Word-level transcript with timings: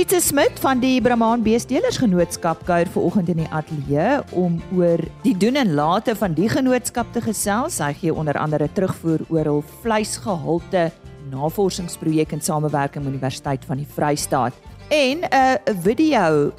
Sietse 0.00 0.20
Smit 0.24 0.56
van 0.64 0.78
die 0.80 0.96
Brahman 1.04 1.42
Beestelers 1.44 1.98
Genootskap 2.00 2.62
kuier 2.64 2.88
vanoggend 2.88 3.28
in 3.28 3.42
die 3.42 3.48
ateljee 3.52 4.14
om 4.32 4.54
oor 4.72 5.02
die 5.26 5.34
doen 5.36 5.60
en 5.60 5.74
late 5.76 6.14
van 6.16 6.32
die 6.32 6.46
genootskap 6.48 7.10
te 7.12 7.20
gesels. 7.20 7.76
Hy 7.84 7.90
gee 7.98 8.14
onder 8.14 8.38
andere 8.40 8.70
terugvoer 8.72 9.26
oor 9.28 9.50
hul 9.50 9.60
vleisgehalte 9.82 10.86
navorsingsprojek 11.28 12.32
in 12.32 12.40
samewerking 12.40 13.04
met 13.04 13.12
Universiteit 13.12 13.68
van 13.68 13.82
die 13.82 13.90
Vrystaat 13.98 14.56
en 14.88 15.28
'n 15.28 15.76
video 15.84 16.54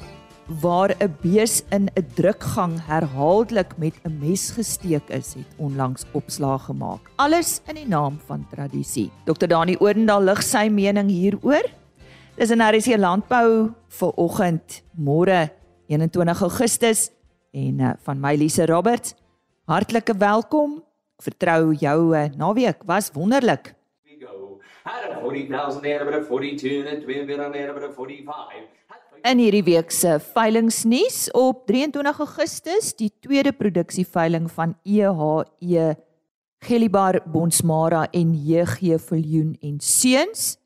waar 0.62 0.94
'n 1.02 1.10
bees 1.26 1.64
in 1.74 1.90
'n 1.98 2.06
drukgang 2.14 2.78
herhaaldelik 2.86 3.74
met 3.76 3.94
'n 4.04 4.18
mes 4.22 4.50
gesteek 4.50 5.10
is, 5.10 5.34
het 5.34 5.50
onlangs 5.58 6.06
opslag 6.12 6.64
gemaak. 6.70 7.10
Alles 7.16 7.60
in 7.66 7.74
die 7.74 7.88
naam 7.88 8.20
van 8.26 8.46
tradisie. 8.54 9.10
Dr. 9.24 9.46
Dani 9.46 9.76
Oendal 9.80 10.22
lig 10.22 10.42
sy 10.42 10.68
mening 10.68 11.10
hieroor 11.10 11.81
Dis 12.32 12.48
in 12.48 12.62
RC 12.64 12.96
Landbou 12.96 13.48
vir 13.92 14.12
oggend 14.16 14.78
môre 14.96 15.50
21 15.92 16.38
Augustus 16.46 17.10
en 17.52 17.82
uh, 17.84 17.90
van 18.06 18.22
my 18.22 18.32
Lise 18.40 18.64
Roberts. 18.70 19.12
Hartlike 19.68 20.16
welkom. 20.16 20.78
Vertrou 21.20 21.74
jou 21.76 21.98
uh, 22.16 22.30
naweek 22.40 22.86
was 22.88 23.10
wonderlik. 23.12 23.74
In 29.22 29.44
hierdie 29.44 29.62
week 29.68 29.92
se 29.92 30.16
veilingnuus 30.32 31.20
op 31.36 31.66
23 31.68 32.24
Augustus, 32.24 32.94
die 32.96 33.12
tweede 33.20 33.52
produksieveiling 33.52 34.48
van 34.56 34.72
EHE 34.88 35.84
Gelibar 36.64 37.20
Bonsmara 37.28 38.06
en 38.10 38.32
JG 38.40 38.96
Viljoen 39.04 39.54
en 39.60 39.78
Seuns 39.84 40.56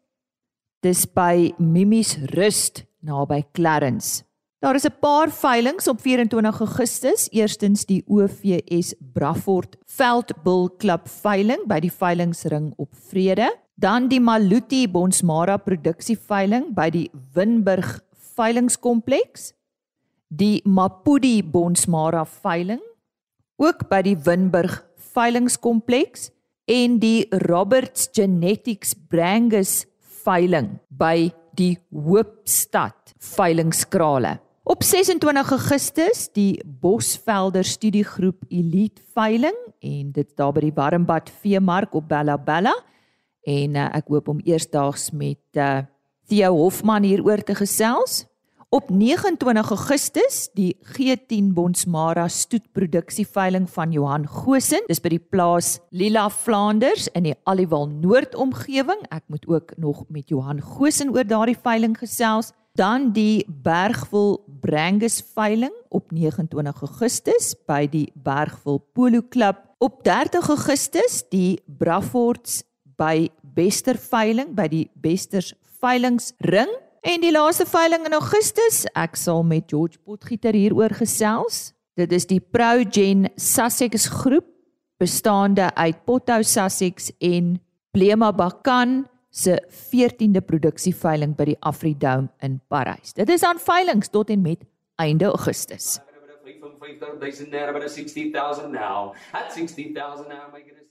Dis 0.86 1.02
by 1.10 1.50
Mimies 1.58 2.12
Rust 2.36 2.84
naby 3.02 3.40
Clarence. 3.56 4.22
Daar 4.62 4.76
is 4.78 4.86
'n 4.86 4.98
paar 5.00 5.30
veilinge 5.30 5.90
op 5.90 6.00
24 6.00 6.60
Augustus. 6.60 7.28
Eerstens 7.30 7.84
die 7.86 8.04
OVS 8.06 8.94
Braford 9.12 9.76
Veldbull 9.84 10.70
Klub 10.78 11.08
veiling 11.08 11.66
by 11.66 11.80
die 11.80 11.92
veilingsring 11.92 12.72
op 12.76 12.94
Vrede, 13.10 13.56
dan 13.74 14.08
die 14.08 14.20
Maluti 14.20 14.88
Bonsmara 14.88 15.56
produksie 15.56 16.18
veiling 16.18 16.74
by 16.74 16.90
die 16.90 17.10
Winburg 17.34 18.00
veilingskompleks, 18.36 19.52
die 20.28 20.60
Mapudi 20.64 21.42
Bonsmara 21.42 22.24
veiling 22.24 22.82
ook 23.56 23.88
by 23.88 24.02
die 24.02 24.16
Winburg 24.16 24.84
veilingskompleks 25.14 26.30
en 26.64 26.98
die 26.98 27.26
Roberts 27.30 28.08
Genetics 28.12 28.94
Brangus 28.94 29.86
veiling 30.26 30.74
by 30.90 31.30
die 31.56 31.76
Hoopstad 31.94 33.14
veilingskrale. 33.36 34.36
Op 34.66 34.82
26 34.82 35.50
Augustus 35.54 36.26
die 36.34 36.58
Bosvelder 36.66 37.64
studiegroep 37.64 38.48
Elite 38.50 39.02
veiling 39.14 39.56
en 39.80 40.10
dit 40.12 40.32
daar 40.34 40.52
by 40.56 40.64
die 40.66 40.74
Warmbad 40.74 41.30
Veemark 41.42 41.94
op 41.94 42.08
Bella 42.10 42.34
Bella 42.36 42.74
en 43.46 43.78
uh, 43.78 43.86
ek 43.94 44.10
hoop 44.10 44.32
om 44.32 44.42
eersdaags 44.42 45.12
met 45.14 45.38
uh, 45.54 45.84
Theo 46.26 46.56
Hofman 46.58 47.06
hieroor 47.06 47.44
te 47.46 47.54
gesels. 47.54 48.24
Op 48.76 48.90
29 48.90 49.70
Augustus 49.70 50.50
die 50.52 50.74
G10 50.84 51.46
Bonsmara 51.56 52.26
stoetproduksie 52.28 53.24
veiling 53.24 53.64
van 53.72 53.94
Johan 53.94 54.26
Gosen. 54.28 54.84
Dis 54.90 55.00
by 55.00 55.14
die 55.14 55.22
plaas 55.32 55.78
Lila 55.96 56.26
Flanders 56.28 57.06
in 57.16 57.24
die 57.24 57.32
Aliwal 57.48 57.88
Noord 57.88 58.36
omgewing. 58.36 59.00
Ek 59.08 59.24
moet 59.32 59.48
ook 59.48 59.72
nog 59.80 60.04
met 60.12 60.28
Johan 60.28 60.60
Gosen 60.60 61.14
oor 61.16 61.24
daardie 61.24 61.56
veiling 61.56 61.96
gesels. 61.96 62.52
Dan 62.76 63.14
die 63.16 63.46
Bergville 63.48 64.42
Brangus 64.60 65.22
veiling 65.24 65.72
op 65.88 66.12
29 66.12 66.84
Augustus 66.90 67.54
by 67.64 67.86
die 67.88 68.10
Bergville 68.12 68.84
Polo 68.92 69.24
Klub. 69.24 69.64
Op 69.80 70.02
30 70.04 70.52
Augustus 70.52 71.22
die 71.32 71.62
Braffords 71.64 72.60
by 73.00 73.30
Bester 73.40 73.96
veiling 73.96 74.52
by 74.52 74.68
die 74.68 74.90
Besters 75.00 75.54
veilingsring 75.80 76.82
En 77.06 77.22
die 77.22 77.30
laaste 77.30 77.62
veiling 77.70 78.02
in 78.08 78.16
Augustus, 78.16 78.80
ek 78.98 79.14
sal 79.14 79.44
met 79.46 79.68
George 79.70 80.00
Potgieter 80.02 80.56
hieroor 80.58 80.90
gesels. 80.98 81.68
Dit 81.94 82.10
is 82.10 82.24
die 82.26 82.40
Progen 82.42 83.28
Sussex 83.38 84.08
groep 84.10 84.48
bestaande 84.98 85.68
uit 85.78 86.00
Pothou 86.08 86.42
Sussex 86.42 87.12
en 87.22 87.52
Blema 87.94 88.32
Bakan 88.34 89.04
se 89.30 89.54
14de 89.70 90.42
produksieveiling 90.42 91.36
by 91.38 91.52
die 91.52 91.56
Afridome 91.62 92.26
in 92.42 92.58
Parys. 92.66 93.14
Dit 93.14 93.30
is 93.30 93.46
aan 93.46 93.62
veilings 93.62 94.10
tot 94.10 94.34
en 94.34 94.42
met 94.42 94.66
einde 94.98 95.30
Augustus. 95.30 96.00
55000 96.42 97.52
there 97.52 97.72
but 97.72 97.86
60000 97.86 98.72
now. 98.72 99.14
At 99.32 99.52
60000 99.52 100.26
now 100.28 100.50
make 100.50 100.66
it 100.66 100.85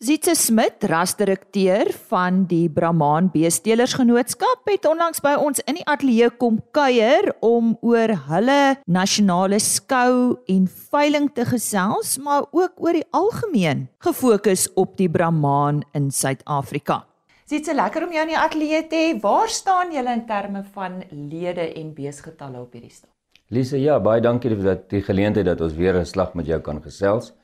Zitse 0.00 0.32
Smit, 0.32 0.80
rasdirekteur 0.88 1.90
van 2.08 2.46
die 2.48 2.70
Brahman 2.72 3.26
Beestelers 3.34 3.92
Genootskap, 3.98 4.62
het 4.64 4.86
onlangs 4.88 5.20
by 5.20 5.34
ons 5.36 5.60
in 5.68 5.76
die 5.76 5.84
ateljee 5.84 6.30
kom 6.40 6.56
kuier 6.72 7.26
om 7.44 7.74
oor 7.84 8.14
hulle 8.30 8.78
nasionale 8.88 9.58
skou 9.60 10.38
en 10.48 10.62
veiling 10.88 11.26
te 11.36 11.44
gesels, 11.44 12.14
maar 12.16 12.46
ook 12.48 12.80
oor 12.80 12.96
die 12.96 13.04
algemeen 13.12 13.82
gefokus 14.00 14.70
op 14.80 14.94
die 14.96 15.10
Brahman 15.12 15.82
in 15.92 16.08
Suid-Afrika. 16.08 17.02
Zitse, 17.44 17.74
lekker 17.76 18.06
om 18.06 18.14
jou 18.16 18.24
in 18.24 18.32
die 18.32 18.40
ateljee 18.40 18.86
te 18.88 19.02
hê. 19.02 19.12
Waar 19.20 19.52
staan 19.52 19.92
julle 19.92 20.14
in 20.16 20.24
terme 20.24 20.64
van 20.72 21.02
lede 21.10 21.74
en 21.74 21.92
beesgetalle 21.92 22.56
op 22.64 22.72
hierdie 22.72 22.94
stadium? 22.94 23.18
Lise, 23.52 23.76
ja, 23.76 24.00
baie 24.00 24.24
dankie 24.24 24.54
vir 24.54 24.64
dat 24.64 24.88
die 24.88 25.04
geleentheid 25.04 25.44
dat 25.44 25.60
ons 25.60 25.76
weer 25.76 26.00
'n 26.00 26.08
slag 26.08 26.32
met 26.32 26.46
jou 26.46 26.60
kan 26.60 26.80
gesels. 26.80 27.34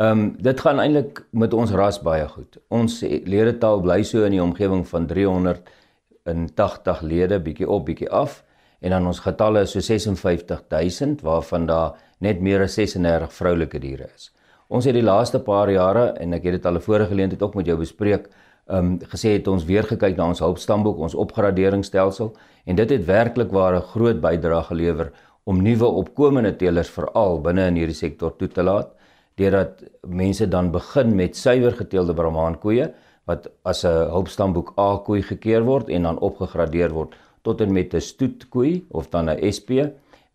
Ehm 0.00 0.18
um, 0.18 0.36
dit 0.40 0.60
gaan 0.60 0.78
eintlik 0.80 1.18
met 1.36 1.52
ons 1.52 1.70
ras 1.76 1.98
baie 2.00 2.24
goed. 2.28 2.56
Ons 2.72 3.02
ledetal 3.04 3.82
bly 3.84 3.98
so 4.08 4.22
in 4.24 4.32
die 4.32 4.40
omgewing 4.40 4.86
van 4.88 5.06
380 5.06 7.02
lede, 7.04 7.36
bietjie 7.44 7.68
op, 7.68 7.84
bietjie 7.84 8.08
af 8.08 8.38
en 8.80 8.94
dan 8.94 9.06
ons 9.10 9.20
getalle 9.20 9.60
is 9.66 9.74
so 9.76 9.80
56000 9.84 11.20
waarvan 11.20 11.66
daar 11.68 11.98
net 12.18 12.40
meer 12.40 12.62
as 12.64 12.74
36 12.80 13.32
vroulike 13.32 13.78
diere 13.82 14.08
is. 14.14 14.30
Ons 14.68 14.84
het 14.88 14.96
die 14.96 15.04
laaste 15.04 15.38
paar 15.44 15.68
jare 15.68 16.14
en 16.16 16.32
ek 16.32 16.44
het 16.48 16.52
dit 16.56 16.66
al 16.66 16.76
'n 16.80 16.86
vorige 16.86 17.08
geleentheid 17.10 17.42
ook 17.42 17.54
met 17.54 17.66
jou 17.66 17.76
bespreek, 17.76 18.28
ehm 18.68 18.78
um, 18.78 18.98
gesê 18.98 19.36
het 19.36 19.48
ons 19.48 19.64
weer 19.64 19.84
gekyk 19.84 20.16
na 20.16 20.28
ons 20.28 20.40
hulpstamboek, 20.40 20.98
ons 20.98 21.14
opgraderingsstelsel 21.14 22.32
en 22.64 22.76
dit 22.76 22.90
het 22.90 23.04
werklik 23.04 23.52
waar 23.52 23.76
'n 23.76 23.82
groot 23.92 24.20
bydrae 24.20 24.62
gelewer 24.62 25.12
om 25.44 25.62
nuwe 25.62 25.86
opkomende 25.86 26.56
teelers 26.56 26.90
veral 26.90 27.40
binne 27.40 27.66
in 27.66 27.76
hierdie 27.76 28.00
sektor 28.06 28.36
toe 28.36 28.48
te 28.48 28.62
laat 28.62 28.96
deurdat 29.40 29.82
mense 30.06 30.48
dan 30.48 30.70
begin 30.74 31.14
met 31.16 31.36
suiwer 31.36 31.72
geteelde 31.78 32.14
Brahman 32.14 32.58
koeie 32.60 32.90
wat 33.28 33.48
as 33.64 33.84
'n 33.84 34.10
hulpstamboek 34.14 34.72
A 34.78 35.00
koei 35.06 35.22
gekeer 35.22 35.62
word 35.64 35.88
en 35.88 36.02
dan 36.02 36.18
opgegradeer 36.18 36.92
word 36.92 37.16
tot 37.42 37.60
en 37.60 37.72
met 37.72 37.94
'n 37.94 38.00
stoetkoei 38.00 38.86
of 38.90 39.08
dan 39.08 39.30
'n 39.30 39.52
SP 39.56 39.70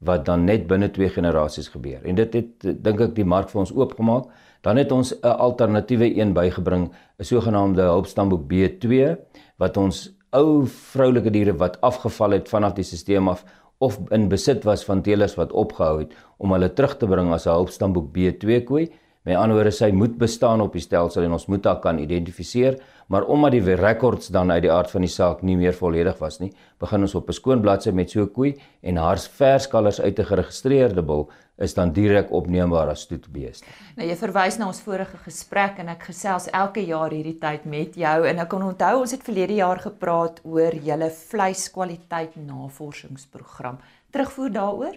wat 0.05 0.25
dan 0.25 0.45
net 0.45 0.67
binne 0.67 0.91
twee 0.91 1.09
generasies 1.09 1.67
gebeur. 1.67 1.99
En 2.03 2.15
dit 2.15 2.33
het 2.33 2.83
dink 2.83 2.99
ek 2.99 3.15
die 3.15 3.25
mark 3.25 3.49
vir 3.49 3.59
ons 3.59 3.73
oopgemaak. 3.73 4.25
Dan 4.61 4.77
het 4.77 4.91
ons 4.91 5.13
'n 5.13 5.27
alternatiewe 5.27 6.17
een 6.17 6.33
bygebring, 6.33 6.91
'n 7.19 7.23
sogenaamde 7.23 7.81
hulpstamboek 7.81 8.43
B2 8.47 9.17
wat 9.57 9.77
ons 9.77 10.11
ou 10.29 10.65
vroulike 10.67 11.31
diere 11.31 11.53
wat 11.53 11.81
afgeval 11.81 12.31
het 12.31 12.49
vanaf 12.49 12.73
die 12.73 12.83
stelsel 12.83 13.29
af 13.29 13.45
of 13.85 13.99
in 14.15 14.29
besit 14.31 14.65
was 14.67 14.85
van 14.87 15.03
teelers 15.05 15.37
wat 15.39 15.53
opgehou 15.53 15.99
het 16.03 16.13
om 16.41 16.53
hulle 16.55 16.71
terug 16.73 16.97
te 16.97 17.09
bring 17.09 17.31
as 17.33 17.45
'n 17.47 17.57
hulpstamboek 17.57 18.11
B2 18.15 18.63
koei. 18.69 18.89
Met 19.25 19.39
ander 19.41 19.57
woorde, 19.57 19.71
sy 19.73 19.87
moet 19.89 20.19
bestaan 20.21 20.61
op 20.61 20.75
die 20.77 20.83
stelsel 20.83 21.23
en 21.25 21.33
ons 21.33 21.47
moet 21.49 21.65
haar 21.65 21.79
kan 21.81 21.97
identifiseer, 21.97 22.75
maar 23.09 23.25
omdat 23.25 23.55
die 23.55 23.75
rekords 23.79 24.29
dan 24.33 24.51
uit 24.53 24.61
die 24.67 24.71
aard 24.71 24.91
van 24.93 25.01
die 25.01 25.09
saak 25.09 25.41
nie 25.41 25.55
meer 25.57 25.73
volledig 25.73 26.19
was 26.21 26.37
nie, 26.43 26.51
begin 26.81 27.01
ons 27.01 27.15
op 27.17 27.29
'n 27.29 27.33
skoon 27.33 27.61
bladsy 27.61 27.89
met 27.89 28.11
so 28.11 28.21
'n 28.21 28.31
koei 28.31 28.53
en 28.83 28.97
haar 28.97 29.17
verskalers 29.17 29.99
uit 29.99 30.19
'n 30.19 30.25
geregistreerde 30.25 31.01
bil 31.01 31.29
is 31.57 31.73
dan 31.73 31.91
direk 31.91 32.31
opneembaar 32.31 32.89
as 32.89 33.01
stoetbeeste. 33.01 33.65
Nou 33.95 34.07
jy 34.07 34.15
verwys 34.15 34.57
na 34.57 34.67
ons 34.67 34.81
vorige 34.81 35.17
gesprek 35.17 35.79
en 35.79 35.87
ek 35.87 36.03
gesels 36.03 36.47
elke 36.51 36.85
jaar 36.85 37.09
hierdie 37.09 37.39
tyd 37.39 37.65
met 37.65 37.95
jou 37.95 38.27
en 38.27 38.39
ek 38.39 38.49
kan 38.49 38.63
onthou 38.63 38.99
ons 38.99 39.11
het 39.11 39.23
verlede 39.23 39.55
jaar 39.55 39.79
gepraat 39.79 40.41
oor 40.43 40.75
julle 40.75 41.09
vleiskwaliteit 41.09 42.35
navorsingsprogram. 42.35 43.77
Terugvoer 44.11 44.51
daaroor? 44.51 44.95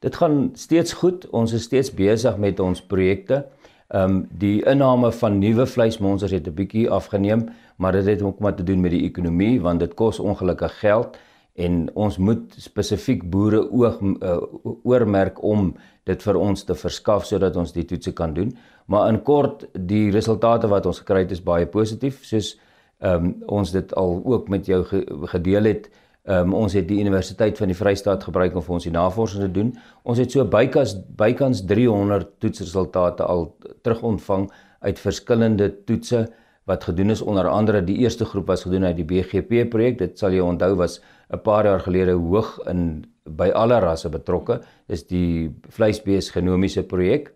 Dit 0.00 0.16
gaan 0.16 0.50
steeds 0.54 0.92
goed. 0.92 1.28
Ons 1.30 1.52
is 1.52 1.62
steeds 1.62 1.90
besig 1.94 2.36
met 2.36 2.60
ons 2.60 2.82
projekte. 2.82 3.46
Ehm 3.90 4.10
um, 4.10 4.18
die 4.38 4.62
inname 4.70 5.08
van 5.12 5.38
nuwe 5.38 5.64
vleismonsters 5.66 6.32
het 6.32 6.46
'n 6.46 6.54
bietjie 6.54 6.90
afgeneem, 6.90 7.48
maar 7.76 7.92
dit 7.92 8.06
het 8.06 8.22
ook 8.22 8.38
maar 8.38 8.54
te 8.54 8.62
doen 8.62 8.80
met 8.80 8.90
die 8.90 9.02
ekonomie 9.02 9.60
want 9.60 9.80
dit 9.80 9.94
kos 9.94 10.18
ongelukkig 10.18 10.78
geld 10.78 11.18
en 11.54 11.90
ons 11.94 12.18
moet 12.18 12.54
spesifiek 12.56 13.30
boere 13.30 13.70
oog 13.70 14.00
uh, 14.00 14.36
oormerk 14.82 15.42
om 15.42 15.74
dit 16.04 16.22
vir 16.22 16.36
ons 16.36 16.64
te 16.64 16.74
verskaf 16.74 17.26
sodat 17.26 17.56
ons 17.56 17.72
die 17.72 17.84
toetse 17.84 18.12
kan 18.12 18.34
doen. 18.34 18.56
Maar 18.86 19.08
in 19.08 19.22
kort, 19.22 19.66
die 19.72 20.10
resultate 20.10 20.68
wat 20.68 20.86
ons 20.86 20.98
gekry 20.98 21.18
het 21.18 21.30
is 21.30 21.42
baie 21.42 21.66
positief, 21.66 22.24
soos 22.24 22.58
ehm 22.98 23.24
um, 23.24 23.34
ons 23.46 23.72
dit 23.72 23.94
al 23.94 24.22
ook 24.24 24.48
met 24.48 24.66
jou 24.66 24.84
gedeel 25.26 25.64
het 25.64 25.90
Ehm 26.28 26.52
um, 26.52 26.54
ons 26.54 26.74
het 26.76 26.88
die 26.88 27.00
Universiteit 27.00 27.58
van 27.58 27.70
die 27.72 27.76
Vrystaat 27.76 28.24
gebruik 28.24 28.54
om 28.54 28.62
vir 28.62 28.74
ons 28.74 28.84
die 28.84 28.92
navorsing 28.92 29.40
te 29.46 29.50
doen. 29.50 29.70
Ons 30.04 30.18
het 30.20 30.32
so 30.32 30.44
bykans 30.44 30.92
bykans 31.16 31.62
300 31.66 32.28
toetsresultate 32.38 33.24
al 33.24 33.46
terugontvang 33.82 34.50
uit 34.80 35.00
verskillende 35.00 35.70
toetse 35.88 36.26
wat 36.68 36.84
gedoen 36.84 37.10
is 37.10 37.22
onder 37.22 37.48
andere 37.48 37.80
die 37.84 37.96
eerste 38.04 38.24
groep 38.24 38.46
was 38.52 38.62
gedoen 38.62 38.84
uit 38.84 38.96
die 38.96 39.04
BGP 39.04 39.64
projek. 39.70 39.98
Dit 39.98 40.18
sal 40.18 40.36
jy 40.36 40.44
onthou 40.44 40.74
was 40.76 41.00
'n 41.32 41.40
paar 41.42 41.64
jaar 41.64 41.80
gelede 41.80 42.12
hoog 42.12 42.58
in 42.68 43.06
by 43.24 43.48
alle 43.54 43.80
rasse 43.80 44.08
betrokke. 44.08 44.60
Dis 44.86 45.06
die 45.06 45.50
vleisbees 45.68 46.30
genomiese 46.30 46.82
projek. 46.82 47.32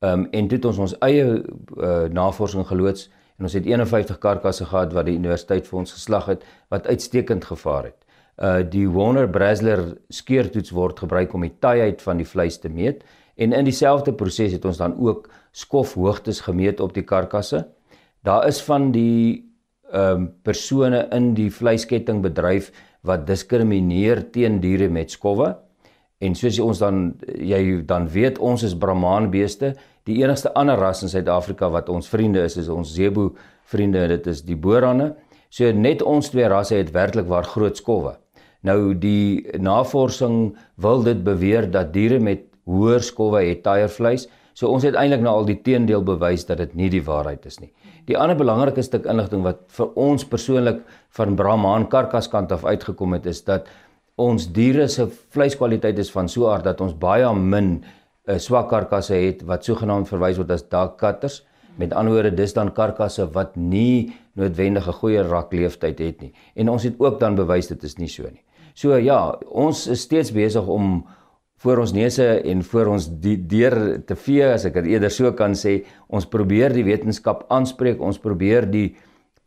Ehm 0.00 0.20
um, 0.20 0.28
en 0.32 0.48
dit 0.48 0.64
ons 0.64 0.78
ons 0.78 0.96
eie 0.98 1.24
uh, 1.24 2.08
navorsing 2.10 2.66
geloods 2.66 3.10
en 3.38 3.44
ons 3.44 3.52
het 3.52 3.66
51 3.66 4.18
karkasse 4.18 4.64
gehad 4.64 4.92
wat 4.92 5.06
die 5.06 5.14
universiteit 5.14 5.66
vir 5.66 5.78
ons 5.78 5.92
geslag 5.92 6.26
het 6.26 6.44
wat 6.68 6.86
uitstekend 6.86 7.44
gevaar 7.44 7.84
het. 7.84 8.03
Uh 8.34 8.62
die 8.66 8.88
Warner 8.90 9.28
Brasler 9.30 9.96
skeertoets 10.10 10.72
word 10.74 10.98
gebruik 10.98 11.34
om 11.34 11.44
die 11.46 11.54
taaiheid 11.62 12.02
van 12.02 12.18
die 12.18 12.26
vleis 12.26 12.58
te 12.58 12.68
meet 12.68 13.04
en 13.36 13.52
in 13.52 13.66
dieselfde 13.66 14.14
proses 14.14 14.52
het 14.52 14.64
ons 14.64 14.78
dan 14.78 14.96
ook 14.98 15.28
skofhoogtes 15.52 16.40
gemeet 16.40 16.80
op 16.80 16.94
die 16.94 17.04
karkasse. 17.06 17.64
Daar 18.26 18.46
is 18.48 18.62
van 18.62 18.90
die 18.92 19.50
ehm 19.92 20.16
um, 20.16 20.28
persone 20.42 21.04
in 21.12 21.34
die 21.34 21.50
vleiskettingbedryf 21.52 22.72
wat 23.06 23.26
diskrimineer 23.26 24.24
teen 24.32 24.58
diere 24.60 24.88
met 24.88 25.10
skowwe. 25.10 25.52
En 26.18 26.34
soos 26.34 26.58
ons 26.58 26.80
dan 26.80 27.12
jy 27.38 27.82
dan 27.86 28.08
weet 28.08 28.38
ons 28.38 28.62
is 28.62 28.74
brahmaanbeeste, 28.74 29.74
die 30.08 30.22
enigste 30.22 30.54
ander 30.54 30.80
ras 30.80 31.02
in 31.02 31.12
Suid-Afrika 31.12 31.68
wat 31.70 31.88
ons 31.88 32.08
vriende 32.08 32.42
is 32.42 32.56
is 32.56 32.68
ons 32.68 32.94
zebu 32.94 33.30
vriende 33.70 34.02
en 34.02 34.08
dit 34.08 34.26
is 34.26 34.42
die 34.42 34.56
boerane. 34.56 35.12
So 35.50 35.70
net 35.72 36.02
ons 36.02 36.32
twee 36.32 36.48
rasse 36.48 36.74
het 36.74 36.90
werklik 36.90 37.28
waar 37.28 37.44
groot 37.44 37.76
skowwe. 37.76 38.16
Nou 38.64 38.94
die 38.96 39.44
navorsing 39.60 40.54
wil 40.80 41.04
dit 41.04 41.20
beweer 41.24 41.68
dat 41.70 41.92
diere 41.92 42.18
met 42.20 42.46
hoër 42.64 43.04
skowwe 43.04 43.42
het 43.44 43.62
taaier 43.66 43.92
vleis. 43.92 44.28
So 44.54 44.70
ons 44.72 44.86
het 44.86 44.96
eintlik 44.96 45.24
nou 45.24 45.34
al 45.40 45.48
die 45.48 45.58
teendeel 45.66 46.04
bewys 46.06 46.46
dat 46.48 46.62
dit 46.62 46.74
nie 46.78 46.88
die 46.92 47.02
waarheid 47.04 47.44
is 47.46 47.58
nie. 47.60 47.72
Die 48.08 48.16
ander 48.16 48.36
belangrike 48.38 48.82
stuk 48.84 49.08
inligting 49.10 49.42
wat 49.44 49.64
vir 49.76 49.90
ons 50.00 50.24
persoonlik 50.28 50.80
van 51.16 51.36
Brahman 51.36 51.88
karkaskant 51.92 52.52
af 52.52 52.64
uitgekom 52.64 53.16
het 53.16 53.26
is 53.26 53.42
dat 53.44 53.68
ons 54.20 54.46
diere 54.54 54.86
se 54.88 55.08
vleiskwaliteit 55.34 55.98
is 55.98 56.12
van 56.14 56.28
so 56.28 56.46
'n 56.46 56.52
aard 56.54 56.64
dat 56.64 56.80
ons 56.80 56.94
baie 56.94 57.34
min 57.34 57.84
uh, 58.28 58.38
swak 58.38 58.68
karkasse 58.70 59.14
het 59.14 59.42
wat 59.42 59.64
sogenaamd 59.64 60.08
verwys 60.08 60.36
word 60.36 60.50
as 60.50 60.68
dark 60.68 60.96
cutters. 60.98 61.42
Met 61.76 61.92
ander 61.92 62.12
woorde, 62.12 62.30
dis 62.30 62.52
dan 62.52 62.72
karkasse 62.72 63.26
wat 63.32 63.56
nie 63.56 64.14
noodwendig 64.34 64.86
'n 64.86 64.92
goeie 64.92 65.22
rakleeftyd 65.22 65.98
het 65.98 66.20
nie. 66.20 66.32
En 66.54 66.68
ons 66.68 66.82
het 66.82 66.94
ook 66.98 67.20
dan 67.20 67.34
bewys 67.34 67.66
dit 67.66 67.82
is 67.82 67.98
nie 67.98 68.08
so 68.08 68.22
nie. 68.22 68.44
So 68.74 68.98
ja, 68.98 69.38
ons 69.50 69.86
is 69.86 70.02
steeds 70.02 70.32
besig 70.34 70.66
om 70.66 71.04
voor 71.64 71.78
ons 71.84 71.94
neuse 71.96 72.26
en 72.44 72.62
voor 72.66 72.90
ons 72.96 73.06
deur 73.22 73.76
te 74.04 74.16
vee 74.26 74.44
as 74.44 74.66
ek 74.68 74.74
dit 74.80 74.94
eerder 74.94 75.12
so 75.14 75.30
kan 75.32 75.54
sê 75.56 75.78
ons 76.12 76.26
probeer 76.28 76.74
die 76.74 76.84
wetenskap 76.84 77.46
aanspreek 77.54 78.02
ons 78.04 78.18
probeer 78.20 78.66
die 78.68 78.90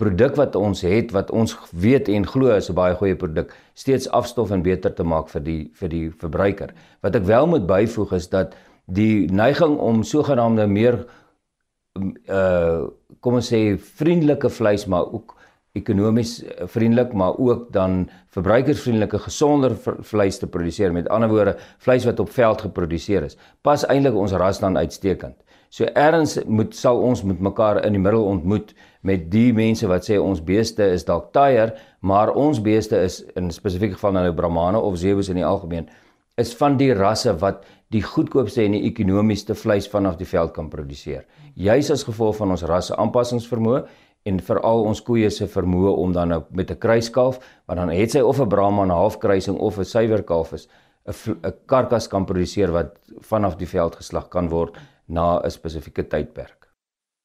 produk 0.01 0.37
wat 0.37 0.55
ons 0.57 0.81
het 0.85 1.11
wat 1.13 1.31
ons 1.33 1.53
weet 1.73 2.09
en 2.13 2.25
glo 2.25 2.55
is 2.55 2.69
'n 2.69 2.77
baie 2.77 2.95
goeie 2.95 3.15
produk 3.15 3.53
steeds 3.73 4.09
afstof 4.09 4.51
en 4.51 4.63
beter 4.63 4.93
te 4.93 5.03
maak 5.03 5.29
vir 5.29 5.41
die 5.41 5.71
vir 5.73 5.89
die 5.89 6.09
verbruiker. 6.09 6.73
Wat 7.01 7.15
ek 7.15 7.23
wel 7.23 7.47
moet 7.47 7.67
byvoeg 7.67 8.13
is 8.13 8.27
dat 8.29 8.55
die 8.85 9.27
neiging 9.31 9.77
om 9.77 10.03
sogenaamde 10.03 10.67
meer 10.67 11.05
uh 12.29 12.87
kom 13.19 13.33
ons 13.33 13.51
sê 13.51 13.77
vriendelike 13.77 14.49
vleis 14.49 14.85
maar 14.85 15.05
ook 15.13 15.35
ekonomies 15.75 16.43
eh, 16.43 16.67
vriendelik 16.67 17.13
maar 17.13 17.37
ook 17.37 17.71
dan 17.71 18.09
verbruikersvriendelike 18.35 19.19
gesonder 19.19 19.75
vleis 19.99 20.37
te 20.37 20.47
produseer. 20.47 20.93
Met 20.93 21.09
ander 21.09 21.29
woorde 21.29 21.57
vleis 21.77 22.05
wat 22.05 22.19
op 22.19 22.31
veld 22.31 22.61
geproduseer 22.61 23.23
is 23.23 23.37
pas 23.61 23.85
eintlik 23.85 24.15
ons 24.15 24.31
ras 24.31 24.59
dan 24.59 24.77
uitstekend. 24.77 25.35
So 25.69 25.83
erns 25.99 26.37
moet 26.47 26.75
sal 26.75 27.01
ons 27.03 27.23
met 27.27 27.39
mekaar 27.43 27.81
in 27.85 27.97
die 27.97 28.01
middel 28.01 28.23
ontmoet 28.23 28.73
met 29.01 29.27
die 29.31 29.51
mense 29.53 29.87
wat 29.87 30.07
sê 30.07 30.15
ons 30.19 30.39
beeste 30.43 30.85
is 30.95 31.03
dalk 31.05 31.33
taaier 31.35 31.73
maar 31.99 32.31
ons 32.31 32.61
beeste 32.63 32.99
is 33.03 33.19
in 33.35 33.51
spesifiek 33.51 33.97
geval 33.97 34.15
nou 34.15 34.31
brahmane 34.35 34.79
of 34.79 34.95
zebus 34.97 35.29
in 35.29 35.41
die 35.41 35.45
algemeen 35.45 35.89
is 36.37 36.53
van 36.55 36.77
die 36.79 36.93
rasse 36.93 37.33
wat 37.41 37.65
die 37.91 38.03
goedkoopste 38.03 38.63
en 38.63 38.75
die 38.77 38.85
ekonomiesste 38.87 39.55
vleis 39.55 39.87
vanaf 39.89 40.17
die 40.19 40.27
veld 40.27 40.51
kan 40.55 40.67
produseer. 40.69 41.23
Juis 41.55 41.89
as 41.91 42.03
gevolg 42.05 42.35
van 42.37 42.51
ons 42.53 42.65
rasse 42.67 42.95
aanpassingsvermoë 42.99 43.85
en 44.27 44.41
veral 44.49 44.83
ons 44.89 45.01
koeie 45.07 45.29
se 45.33 45.47
vermoë 45.47 45.93
om 46.03 46.13
dan 46.15 46.33
nou 46.33 46.41
met 46.51 46.71
'n 46.71 46.77
kruiskalf, 46.77 47.39
want 47.65 47.79
dan 47.79 47.89
het 47.89 48.11
sy 48.11 48.19
of 48.19 48.39
'n 48.39 48.49
Brahman 48.49 48.89
halfkruising 48.89 49.57
of 49.57 49.77
'n 49.77 49.85
suiwer 49.85 50.23
kalf 50.23 50.53
is 50.53 50.67
'n 51.05 51.39
'n 51.43 51.53
karkas 51.65 52.07
kan 52.07 52.25
produseer 52.25 52.71
wat 52.71 52.99
vanaf 53.19 53.55
die 53.55 53.67
veld 53.67 53.95
geslag 53.95 54.29
kan 54.29 54.49
word 54.49 54.77
na 55.05 55.39
'n 55.43 55.51
spesifieke 55.51 56.07
tydperk. 56.07 56.67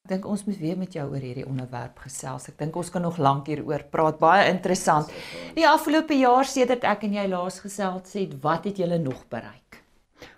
Ek 0.03 0.09
dink 0.09 0.25
ons 0.25 0.45
moet 0.45 0.57
weer 0.59 0.77
met 0.77 0.93
jou 0.93 1.09
oor 1.09 1.21
hierdie 1.21 1.45
onderwerp 1.47 1.99
gesels. 1.99 2.49
Ek 2.49 2.57
dink 2.57 2.75
ons 2.75 2.89
kan 2.89 3.01
nog 3.01 3.17
lank 3.17 3.47
hieroor 3.47 3.83
praat. 3.89 4.19
Baie 4.19 4.49
interessant. 4.51 5.07
Die 5.55 5.67
afgelope 5.67 6.13
jaar 6.13 6.45
sedert 6.45 6.83
ek 6.83 7.03
en 7.03 7.13
jy 7.13 7.27
laas 7.27 7.59
gesels 7.59 8.13
het, 8.13 8.33
wat 8.41 8.65
het 8.65 8.77
julle 8.77 8.97
nog 8.97 9.23
bereik? 9.29 9.79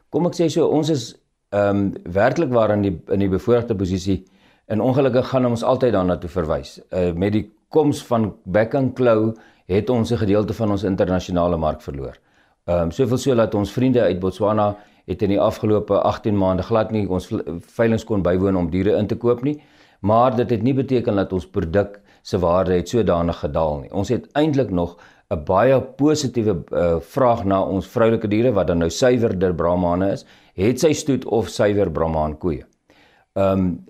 Kom 0.10 0.28
ek 0.28 0.34
sê 0.34 0.50
so, 0.50 0.68
ons 0.68 0.90
is 0.90 1.16
ehm 1.50 1.78
um, 1.78 1.94
werklik 2.14 2.52
waar 2.54 2.72
in 2.72 2.82
die 2.82 3.02
in 3.14 3.20
die 3.20 3.30
bevoordeelde 3.30 3.76
posisie 3.76 4.26
En 4.66 4.82
ongelukkig 4.82 5.28
gaan 5.30 5.46
ons 5.46 5.64
altyd 5.64 5.94
daarna 5.94 6.18
toe 6.18 6.30
verwys. 6.30 6.80
Uh 6.90 7.12
met 7.14 7.32
die 7.32 7.46
koms 7.70 8.04
van 8.06 8.36
Back 8.44 8.74
and 8.74 8.96
Claw 8.96 9.36
het 9.66 9.90
ons 9.90 10.12
'n 10.12 10.18
gedeelte 10.18 10.54
van 10.54 10.72
ons 10.72 10.84
internasionale 10.84 11.58
mark 11.58 11.82
verloor. 11.82 12.18
Ehm 12.66 12.82
um, 12.82 12.92
soveel 12.92 13.18
so 13.18 13.36
dat 13.36 13.54
ons 13.54 13.72
vriende 13.72 14.02
uit 14.02 14.20
Botswana 14.20 14.78
het 15.06 15.22
in 15.22 15.30
die 15.30 15.42
afgelope 15.42 16.02
18 16.02 16.38
maande 16.38 16.64
glad 16.64 16.92
nie 16.92 17.10
ons 17.10 17.28
veilinge 17.60 18.06
kon 18.06 18.22
bywoon 18.22 18.56
om 18.58 18.70
diere 18.70 18.98
in 18.98 19.08
te 19.08 19.16
koop 19.16 19.44
nie. 19.44 19.62
Maar 20.00 20.36
dit 20.36 20.50
het 20.50 20.62
nie 20.62 20.74
beteken 20.74 21.16
dat 21.16 21.34
ons 21.34 21.48
produk 21.48 22.00
se 22.22 22.40
waarde 22.40 22.74
het 22.74 22.90
sodanig 22.90 23.40
gedaal 23.40 23.80
nie. 23.80 23.92
Ons 23.94 24.10
het 24.10 24.26
eintlik 24.34 24.70
nog 24.70 24.98
'n 25.30 25.44
baie 25.46 25.82
positiewe 25.82 26.64
uh, 26.72 27.00
vraag 27.00 27.44
na 27.44 27.62
ons 27.64 27.88
vroulike 27.88 28.28
diere 28.28 28.52
wat 28.52 28.68
dan 28.68 28.78
nou 28.78 28.90
suiwerder 28.90 29.56
brahmane 29.56 30.12
is, 30.12 30.26
het 30.54 30.80
sy 30.80 30.94
stoet 30.94 31.26
of 31.26 31.50
suiwer 31.50 31.92
brahman 31.92 32.38
koeie. 32.38 32.66
Ehm 33.34 33.60
um, 33.60 33.86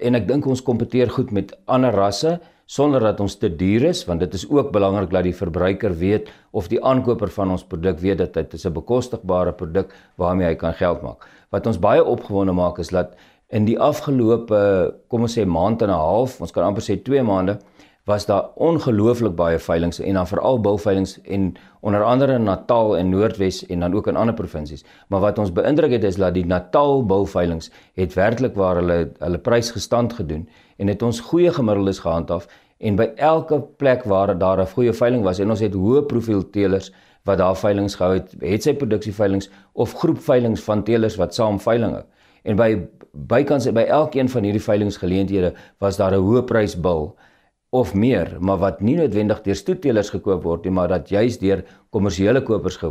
en 0.00 0.14
ek 0.14 0.26
dink 0.28 0.46
ons 0.46 0.62
kompeteer 0.62 1.10
goed 1.10 1.30
met 1.30 1.52
ander 1.66 1.94
rasse 1.94 2.38
sonder 2.70 3.02
dat 3.02 3.20
ons 3.20 3.34
te 3.34 3.48
duur 3.50 3.88
is 3.88 4.04
want 4.06 4.22
dit 4.22 4.34
is 4.34 4.46
ook 4.50 4.70
belangrik 4.74 5.10
dat 5.10 5.26
die 5.26 5.34
verbruiker 5.34 5.96
weet 5.98 6.30
of 6.54 6.68
die 6.70 6.78
aankoper 6.82 7.32
van 7.34 7.50
ons 7.56 7.66
produk 7.66 7.98
weet 7.98 8.18
dat 8.18 8.34
dit 8.34 8.54
'n 8.54 8.72
bekostigbare 8.72 9.52
produk 9.52 9.94
waarmee 10.16 10.46
hy 10.46 10.54
kan 10.54 10.74
geld 10.74 11.02
maak. 11.02 11.26
Wat 11.50 11.66
ons 11.66 11.78
baie 11.78 12.04
opgewonde 12.04 12.52
maak 12.52 12.78
is 12.78 12.88
dat 12.88 13.16
in 13.48 13.64
die 13.64 13.78
afgelope 13.78 14.94
kom 15.08 15.22
ons 15.22 15.38
sê 15.38 15.44
maand 15.46 15.82
en 15.82 15.90
'n 15.90 15.98
half, 15.98 16.40
ons 16.40 16.52
kan 16.52 16.64
amper 16.64 16.82
sê 16.82 17.02
2 17.02 17.22
maande, 17.22 17.58
was 18.10 18.26
daar 18.26 18.48
ongelooflik 18.54 19.34
baie 19.38 19.58
veilinge 19.58 20.04
en 20.04 20.16
dan 20.18 20.26
veral 20.26 20.60
bulveilinge 20.60 21.20
en 21.36 21.52
onder 21.80 22.04
andere 22.04 22.32
in 22.32 22.42
Natal 22.48 22.96
en 22.98 23.08
Noordwes 23.08 23.66
en 23.66 23.80
dan 23.80 23.94
ook 23.94 24.06
in 24.06 24.16
ander 24.16 24.34
provinsies. 24.34 24.84
Maar 25.08 25.20
wat 25.20 25.38
ons 25.38 25.52
beïndruk 25.52 25.94
het 25.94 26.04
is 26.04 26.18
dat 26.18 26.34
die 26.34 26.46
Natal 26.46 27.04
bulveilinge 27.06 27.70
het 27.94 28.14
werklik 28.18 28.58
waar 28.58 28.80
hulle 28.82 28.98
hulle 29.18 29.38
prys 29.38 29.70
gestand 29.70 30.16
gedoen 30.18 30.48
en 30.76 30.90
het 30.90 31.02
ons 31.02 31.20
goeie 31.20 31.52
gemiddeldes 31.54 32.02
gehandhaaf 32.02 32.48
en 32.78 32.98
by 32.98 33.10
elke 33.16 33.60
plek 33.76 34.04
waar 34.04 34.34
daar 34.38 34.60
'n 34.60 34.74
goeie 34.74 34.92
veiling 34.92 35.22
was 35.22 35.38
en 35.38 35.50
ons 35.50 35.60
het 35.60 35.74
hoë 35.74 36.02
profiel 36.06 36.50
teelers 36.50 36.92
wat 37.24 37.38
daar 37.38 37.56
veilinge 37.56 37.96
gehou 37.96 38.14
het, 38.14 38.34
het 38.40 38.62
sy 38.62 38.74
produksieveilings 38.74 39.50
of 39.72 39.92
groepveilings 39.92 40.62
van 40.62 40.82
teelers 40.82 41.16
wat 41.16 41.34
saam 41.34 41.60
veilinge. 41.60 42.04
En 42.42 42.56
by 42.56 42.78
bykans 43.12 43.72
by 43.72 43.84
elkeen 43.88 44.28
van 44.28 44.42
hierdie 44.42 44.62
veilingsgeleenthede 44.62 45.54
was 45.78 45.96
daar 45.96 46.12
'n 46.12 46.24
hoë 46.24 46.44
prys 46.44 46.80
bil 46.80 47.16
of 47.70 47.94
meer, 47.94 48.32
maar 48.42 48.58
wat 48.58 48.80
nie 48.82 48.96
noodwendig 48.98 49.42
deur 49.44 49.58
stoetelers 49.58 50.10
gekoop 50.10 50.42
word 50.42 50.64
nie, 50.66 50.74
maar 50.74 50.90
dat 50.90 51.10
juis 51.10 51.38
deur 51.38 51.62
kommersiële 51.94 52.42
kopers 52.42 52.80
ge, 52.80 52.90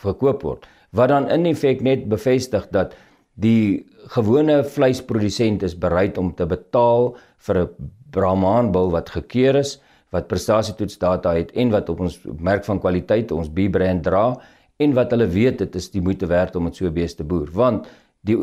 gekoop 0.00 0.46
word. 0.46 0.64
Wat 0.96 1.12
dan 1.12 1.28
in 1.32 1.44
effek 1.50 1.82
net 1.84 2.06
bevestig 2.08 2.64
dat 2.72 2.94
die 3.36 3.84
gewone 4.14 4.62
vleisprodusent 4.64 5.66
is 5.66 5.76
bereid 5.76 6.16
om 6.18 6.32
te 6.34 6.46
betaal 6.48 7.16
vir 7.48 7.60
'n 7.62 7.92
Brahman 8.10 8.72
bil 8.72 8.90
wat 8.90 9.10
gekeur 9.10 9.56
is, 9.56 9.76
wat 10.10 10.28
prestasietoetsdata 10.28 11.34
het 11.36 11.52
en 11.52 11.70
wat 11.70 11.88
op 11.88 12.00
ons 12.00 12.18
merk 12.38 12.64
van 12.64 12.80
kwaliteit 12.80 13.32
ons 13.32 13.48
B 13.48 13.68
brand 13.70 14.02
dra 14.02 14.40
en 14.76 14.94
wat 14.94 15.10
hulle 15.10 15.26
weet 15.26 15.58
dit 15.58 15.74
is 15.74 15.90
die 15.90 16.00
moeite 16.00 16.26
werd 16.26 16.56
om 16.56 16.64
dit 16.64 16.76
so 16.76 16.90
beeste 16.90 17.24
boer, 17.24 17.48
want 17.52 17.86
die 18.20 18.38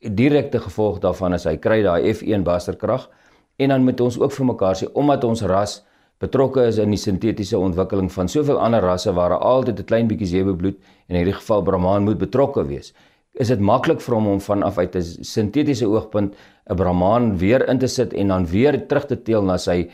direkte 0.00 0.58
gevolg 0.58 1.00
daarvan 1.00 1.34
is 1.34 1.44
hy 1.44 1.56
kry 1.56 1.82
daai 1.82 2.12
F1 2.12 2.42
basterkrag 2.42 3.08
En 3.56 3.68
dan 3.68 3.84
moet 3.84 4.00
ons 4.00 4.18
ook 4.18 4.32
vir 4.32 4.46
mekaar 4.46 4.78
sê 4.78 4.88
omdat 4.92 5.24
ons 5.24 5.42
ras 5.50 5.82
betrokke 6.22 6.66
is 6.68 6.78
in 6.82 6.94
die 6.94 7.00
sintetiese 7.00 7.58
ontwikkeling 7.58 8.10
van 8.12 8.30
soveel 8.30 8.58
ander 8.62 8.82
rasse 8.82 9.12
waar 9.12 9.36
altyd 9.38 9.80
'n 9.80 9.84
klein 9.84 10.08
bietjie 10.08 10.26
zeebloed 10.26 10.76
en 11.08 11.14
in 11.14 11.16
hierdie 11.16 11.38
geval 11.40 11.62
Brahman 11.62 12.04
moet 12.04 12.18
betrokke 12.18 12.66
wees. 12.66 12.92
Is 13.34 13.48
dit 13.48 13.60
maklik 13.60 14.00
vir 14.00 14.14
hom 14.14 14.26
om 14.26 14.40
vanaf 14.40 14.78
uit 14.78 14.96
'n 14.96 15.02
sintetiese 15.02 15.86
oogpunt 15.86 16.34
'n 16.70 16.76
Brahman 16.76 17.38
weer 17.38 17.68
in 17.68 17.78
te 17.78 17.86
sit 17.86 18.12
en 18.12 18.28
dan 18.28 18.46
weer 18.46 18.86
terug 18.86 19.06
te 19.06 19.22
teel 19.22 19.42
na 19.42 19.56
sy 19.56 19.90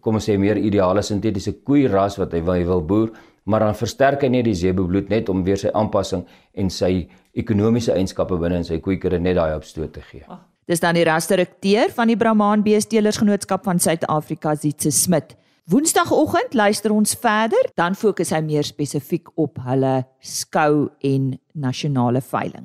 kom 0.00 0.14
ons 0.14 0.28
sê 0.28 0.38
meer 0.38 0.56
ideale 0.56 1.02
sintetiese 1.02 1.52
koei 1.64 1.86
ras 1.86 2.18
wat 2.18 2.32
hy 2.32 2.40
wil, 2.42 2.54
hy 2.54 2.64
wil 2.64 2.82
boer 2.82 3.10
maar 3.44 3.60
dan 3.60 3.74
versterk 3.74 4.22
hy 4.22 4.28
net 4.28 4.44
die 4.44 4.54
zebu-bloed 4.54 5.08
net 5.08 5.28
om 5.28 5.44
weer 5.44 5.60
sy 5.60 5.70
aanpassing 5.74 6.24
en 6.54 6.70
sy 6.70 7.08
ekonomiese 7.34 7.92
eienskappe 7.92 8.36
binne 8.40 8.56
in 8.56 8.64
sy 8.64 8.80
koeikudde 8.80 9.20
net 9.20 9.36
daai 9.36 9.54
opstoot 9.56 9.92
te 9.92 10.00
gee. 10.00 10.24
Oh. 10.28 10.53
Dis 10.64 10.80
dan 10.80 10.96
die 10.96 11.04
rasdirekteur 11.04 11.90
van 11.92 12.08
die 12.08 12.16
Brahman 12.16 12.62
Beestelersgenootskap 12.64 13.66
van 13.68 13.80
Suid-Afrika, 13.80 14.54
Zietse 14.56 14.90
Smit. 14.90 15.34
Woensdagoggend 15.68 16.56
luister 16.56 16.92
ons 16.92 17.12
verder, 17.20 17.68
dan 17.76 17.96
fokus 17.96 18.32
hy 18.32 18.40
meer 18.44 18.64
spesifiek 18.64 19.28
op 19.40 19.60
hulle 19.64 20.06
skou 20.24 20.88
en 21.04 21.34
nasionale 21.52 22.24
veiling. 22.24 22.64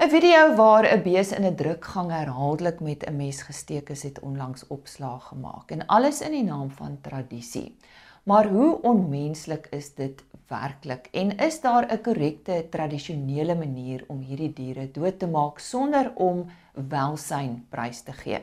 'n 0.00 0.08
Video 0.08 0.54
waar 0.56 0.84
'n 0.96 1.02
bees 1.02 1.32
in 1.32 1.44
'n 1.44 1.54
drukgang 1.54 2.10
herhaaldelik 2.10 2.80
met 2.80 3.04
'n 3.04 3.16
mes 3.16 3.42
gesteek 3.42 3.88
is, 3.88 4.02
het 4.02 4.20
onlangs 4.20 4.66
opslag 4.66 5.28
gemaak 5.28 5.70
en 5.70 5.86
alles 5.86 6.20
in 6.20 6.30
die 6.30 6.42
naam 6.42 6.70
van 6.70 6.98
tradisie. 7.00 7.76
Maar 8.22 8.46
hoe 8.46 8.82
onmenslik 8.82 9.66
is 9.70 9.94
dit 9.94 10.24
werklik 10.48 11.08
en 11.12 11.36
is 11.36 11.60
daar 11.60 11.86
'n 11.92 12.02
korrekte 12.02 12.66
tradisionele 12.70 13.54
manier 13.54 14.04
om 14.06 14.18
hierdie 14.20 14.52
diere 14.52 14.90
dood 14.90 15.18
te 15.18 15.26
maak 15.26 15.58
sonder 15.58 16.12
om 16.14 16.46
welsyn 16.72 17.66
prys 17.68 18.00
te 18.00 18.12
gee? 18.12 18.40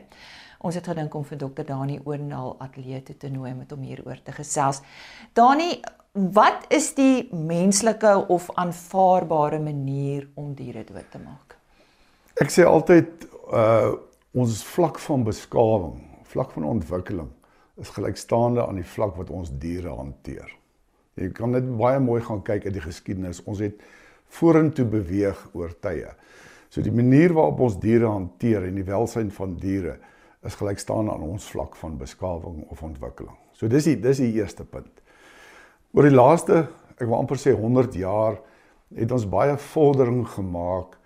Ons 0.58 0.74
het 0.74 0.86
gedink 0.86 1.14
om 1.14 1.24
vir 1.24 1.38
Dr. 1.38 1.62
Dani 1.62 2.00
Oornal 2.04 2.56
ateljee 2.58 3.02
toe 3.02 3.16
te 3.16 3.28
nooi 3.28 3.54
met 3.54 3.70
hom 3.70 3.80
hieroor 3.80 4.22
te 4.22 4.32
gesels. 4.32 4.80
Dani, 5.32 5.80
wat 6.34 6.66
is 6.74 6.92
die 6.94 7.28
menslike 7.32 8.12
of 8.28 8.50
aanvaarbare 8.54 9.60
manier 9.62 10.28
om 10.34 10.54
diere 10.54 10.84
dood 10.84 11.10
te 11.12 11.20
maak? 11.22 11.56
Ek 12.38 12.52
sê 12.54 12.66
altyd 12.66 13.26
uh 13.52 13.96
ons 14.38 14.60
vlak 14.62 14.98
van 15.00 15.22
beskawing, 15.24 15.94
vlak 16.30 16.50
van 16.54 16.66
ontwikkeling 16.68 17.30
is 17.80 17.88
gelykstaande 17.96 18.60
aan 18.62 18.76
die 18.78 18.86
vlak 18.86 19.16
wat 19.16 19.30
ons 19.34 19.48
diere 19.58 19.94
hanteer. 19.96 20.50
Jy 21.18 21.30
kan 21.34 21.54
net 21.56 21.66
baie 21.80 21.98
mooi 21.98 22.20
gaan 22.22 22.42
kyk 22.46 22.68
uit 22.68 22.76
die 22.76 22.84
geskiedenis. 22.84 23.40
Ons 23.48 23.62
het 23.64 23.80
vorentoe 24.36 24.84
beweeg 24.86 25.40
oor 25.56 25.72
tye. 25.82 26.12
So 26.68 26.84
die 26.84 26.94
manier 26.94 27.32
waarop 27.34 27.64
ons 27.66 27.80
diere 27.80 28.12
hanteer 28.12 28.68
en 28.68 28.78
die 28.78 28.86
welsyn 28.86 29.32
van 29.34 29.56
diere 29.58 29.96
is 30.46 30.58
gelykstaande 30.60 31.16
aan 31.16 31.24
ons 31.32 31.48
vlak 31.50 31.74
van 31.80 31.96
beskawing 31.98 32.62
of 32.68 32.84
ontwikkeling. 32.84 33.34
So 33.56 33.66
dis 33.72 33.88
die 33.88 33.96
dis 33.98 34.20
die 34.22 34.34
eerste 34.38 34.68
punt. 34.68 34.97
Oor 35.96 36.04
die 36.04 36.12
laaste, 36.12 36.66
ek 37.00 37.06
wil 37.06 37.22
amper 37.22 37.38
sê 37.40 37.54
100 37.56 37.94
jaar 37.96 38.36
het 38.96 39.12
ons 39.14 39.24
baie 39.28 39.54
vordering 39.70 40.26
gemaak 40.34 40.98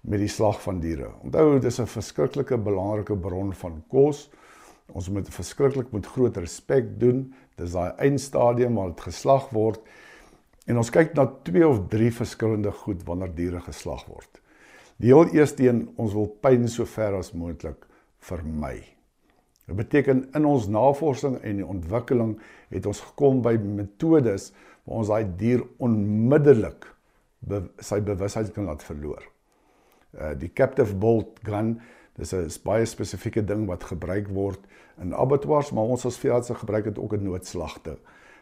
met 0.00 0.22
die 0.22 0.30
slag 0.32 0.62
van 0.62 0.78
diere. 0.80 1.10
Onthou, 1.20 1.58
dit 1.58 1.68
is 1.68 1.80
'n 1.80 1.86
verskriklike 1.86 2.56
belangrike 2.56 3.16
bron 3.16 3.52
van 3.52 3.82
kos. 3.88 4.30
Ons 4.92 5.08
moet 5.08 5.28
verskriklik 5.28 5.92
met 5.92 6.06
groot 6.06 6.36
respek 6.36 6.98
doen. 6.98 7.34
Dis 7.56 7.72
daai 7.72 7.92
eindstadium 7.98 8.74
waar 8.74 8.88
dit 8.88 9.00
geslag 9.00 9.50
word. 9.50 9.80
En 10.66 10.76
ons 10.76 10.90
kyk 10.90 11.14
na 11.14 11.26
twee 11.42 11.68
of 11.68 11.88
drie 11.88 12.10
verskillende 12.10 12.72
goed 12.72 13.04
wanneer 13.04 13.34
diere 13.34 13.60
geslag 13.60 14.06
word. 14.06 14.40
Die 14.96 15.08
heel 15.08 15.28
eerste 15.34 15.68
een, 15.68 15.90
ons 15.96 16.12
wil 16.12 16.26
pyn 16.26 16.68
so 16.68 16.84
ver 16.84 17.14
as 17.14 17.32
moontlik 17.32 17.86
vermy. 18.18 18.84
Dit 19.66 19.76
beteken 19.76 20.28
in 20.34 20.44
ons 20.44 20.66
navorsing 20.66 21.38
en 21.42 21.56
die 21.56 21.66
ontwikkeling 21.66 22.40
het 22.70 22.86
ons 22.86 23.00
gekom 23.00 23.42
by 23.42 23.56
metodes 23.58 24.50
waar 24.84 25.02
ons 25.02 25.10
daai 25.10 25.24
dier 25.36 25.64
onmiddellik 25.78 26.86
be 27.40 27.62
sy 27.80 28.00
bewusheid 28.04 28.52
kan 28.52 28.68
laat 28.68 28.82
verloor. 28.84 29.22
Uh 30.14 30.34
die 30.38 30.52
captive 30.54 30.94
bolt 30.94 31.38
gun 31.46 31.78
Dis 32.20 32.34
'n 32.34 32.48
baie 32.64 32.84
spesifieke 32.84 33.44
ding 33.44 33.66
wat 33.66 33.84
gebruik 33.84 34.28
word 34.28 34.60
in 35.00 35.14
abattoirs, 35.14 35.70
maar 35.72 35.84
ons 35.88 36.04
as 36.04 36.18
veeartse 36.18 36.54
gebruik 36.54 36.84
dit 36.84 36.98
ook 36.98 37.12
in 37.12 37.24
noodslagte. 37.24 37.96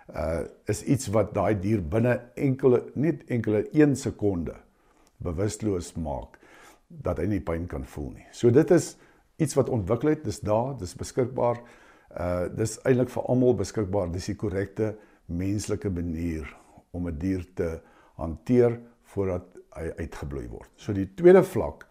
Uh 0.08 0.42
is 0.66 0.82
iets 0.82 1.06
wat 1.14 1.34
daai 1.34 1.54
dier 1.60 1.82
binne 1.82 2.20
enkele 2.34 2.82
net 2.94 3.24
enkele 3.28 3.68
1 3.72 3.96
sekonde 3.96 4.54
bewusteloos 5.16 5.92
maak 5.94 6.38
dat 6.88 7.18
hy 7.18 7.26
nie 7.26 7.40
pyn 7.40 7.66
kan 7.66 7.84
voel 7.84 8.10
nie. 8.10 8.26
So 8.32 8.50
dit 8.50 8.70
is 8.70 8.96
iets 9.36 9.54
wat 9.54 9.68
ontwikkel 9.68 10.08
het, 10.08 10.24
dis 10.24 10.40
daar, 10.40 10.76
dis 10.78 10.96
beskikbaar. 10.96 11.60
Uh 12.16 12.48
dis 12.56 12.78
eintlik 12.88 13.10
vir 13.12 13.26
almal 13.28 13.56
beskikbaar. 13.58 14.12
Dis 14.12 14.30
die 14.30 14.36
korrekte 14.38 14.94
menslike 15.26 15.90
manier 15.90 16.48
om 16.92 17.08
'n 17.08 17.18
dier 17.18 17.44
te 17.54 17.80
hanteer 18.16 18.80
voordat 19.02 19.44
hy 19.76 19.90
uitgebloei 19.98 20.48
word. 20.48 20.70
So 20.76 20.92
die 20.92 21.08
tweede 21.14 21.42
vlak 21.44 21.86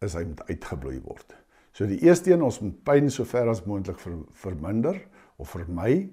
is 0.00 0.14
hy 0.14 0.24
moet 0.24 0.42
uitgebloei 0.48 1.00
word. 1.04 1.34
So 1.72 1.86
die 1.86 2.00
eerste 2.02 2.32
een 2.32 2.42
ons 2.42 2.60
moet 2.60 2.82
pyn 2.84 3.10
so 3.10 3.24
ver 3.24 3.48
as 3.48 3.64
moontlik 3.64 3.98
ver, 3.98 4.16
verminder 4.32 5.00
of 5.36 5.50
vermy. 5.50 6.10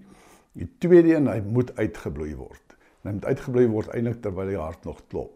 Die 0.53 0.69
tweede 0.79 1.15
een 1.15 1.27
hy 1.27 1.41
moet 1.41 1.73
uitgebloei 1.77 2.35
word. 2.35 2.77
Hy 3.03 3.11
moet 3.11 3.25
uitgebloei 3.25 3.67
word 3.71 3.89
eintlik 3.95 4.21
terwyl 4.21 4.47
die 4.47 4.59
hart 4.59 4.85
nog 4.85 5.01
klop. 5.07 5.33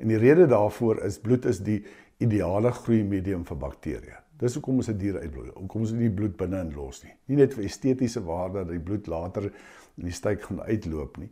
En 0.00 0.08
die 0.08 0.18
rede 0.18 0.46
daarvoor 0.48 1.02
is 1.04 1.18
bloed 1.20 1.44
is 1.44 1.60
die 1.60 1.84
ideale 2.24 2.72
groei 2.72 3.02
medium 3.04 3.44
vir 3.44 3.56
bakterieë. 3.60 4.18
Dis 4.40 4.54
hoekom 4.56 4.80
ons 4.80 4.88
'n 4.88 4.96
dier 4.96 5.18
uitbloei. 5.20 5.50
Hoekom 5.54 5.80
ons 5.80 5.92
nie 5.92 6.10
bloed 6.10 6.36
binne 6.36 6.60
in 6.60 6.72
los 6.74 7.02
nie. 7.04 7.12
Nie 7.28 7.36
net 7.36 7.54
vir 7.54 7.64
estetiese 7.64 8.22
waarde 8.24 8.64
dat 8.64 8.68
die 8.68 8.80
bloed 8.80 9.06
later 9.06 9.52
in 9.96 10.04
die 10.04 10.12
styk 10.12 10.42
gaan 10.42 10.62
uitloop 10.62 11.18
nie. 11.18 11.30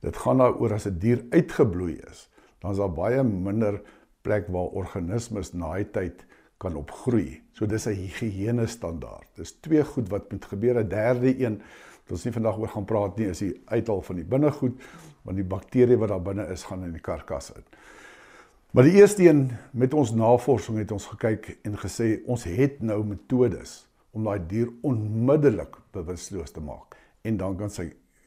Dit 0.00 0.16
gaan 0.16 0.38
daaroor 0.38 0.72
as 0.72 0.86
'n 0.86 0.98
dier 0.98 1.24
uitgebloei 1.30 2.00
is, 2.10 2.30
dan 2.60 2.70
is 2.70 2.78
daar 2.78 2.92
baie 2.92 3.22
minder 3.22 3.82
plek 4.22 4.48
waar 4.48 4.72
organismes 4.72 5.52
na 5.52 5.72
hy 5.72 5.84
tyd 5.84 6.24
kan 6.58 6.76
opgroei. 6.76 7.42
So 7.52 7.66
dis 7.66 7.86
'n 7.86 7.92
higiëne 7.92 8.66
standaard. 8.66 9.28
Dis 9.36 9.52
twee 9.60 9.84
goed 9.84 10.08
wat 10.08 10.32
moet 10.32 10.44
gebeur. 10.44 10.80
'n 10.80 10.88
Derde 10.88 11.38
een 11.38 11.60
wat 12.06 12.12
ons 12.12 12.24
nie 12.24 12.32
vandag 12.32 12.58
oor 12.58 12.68
gaan 12.68 12.84
praat 12.84 13.16
nie, 13.18 13.26
is 13.26 13.38
die 13.38 13.62
uithaal 13.66 14.00
van 14.00 14.16
die 14.16 14.24
binnegoed, 14.24 14.82
want 15.22 15.36
die 15.36 15.44
bakterieë 15.44 15.98
wat 15.98 16.08
daar 16.08 16.22
binne 16.22 16.46
is 16.52 16.62
gaan 16.64 16.84
in 16.84 16.92
die 16.92 17.00
karkas 17.00 17.50
in. 17.50 17.64
Maar 18.76 18.84
die 18.84 18.98
eerste 19.00 19.24
een 19.24 19.50
met 19.70 19.94
ons 19.94 20.10
navorsing 20.12 20.76
het 20.78 20.90
ons 20.92 21.06
gekyk 21.08 21.46
en 21.64 21.78
gesê 21.80 22.18
ons 22.28 22.42
het 22.44 22.82
nou 22.84 22.98
metodes 23.08 23.70
om 24.12 24.26
daai 24.28 24.42
dier 24.50 24.68
onmiddellik 24.84 25.78
bewusteloos 25.96 26.52
te 26.52 26.60
maak 26.60 26.98
en 27.24 27.38
dan 27.40 27.56
kan 27.56 27.72
sy 27.72 27.86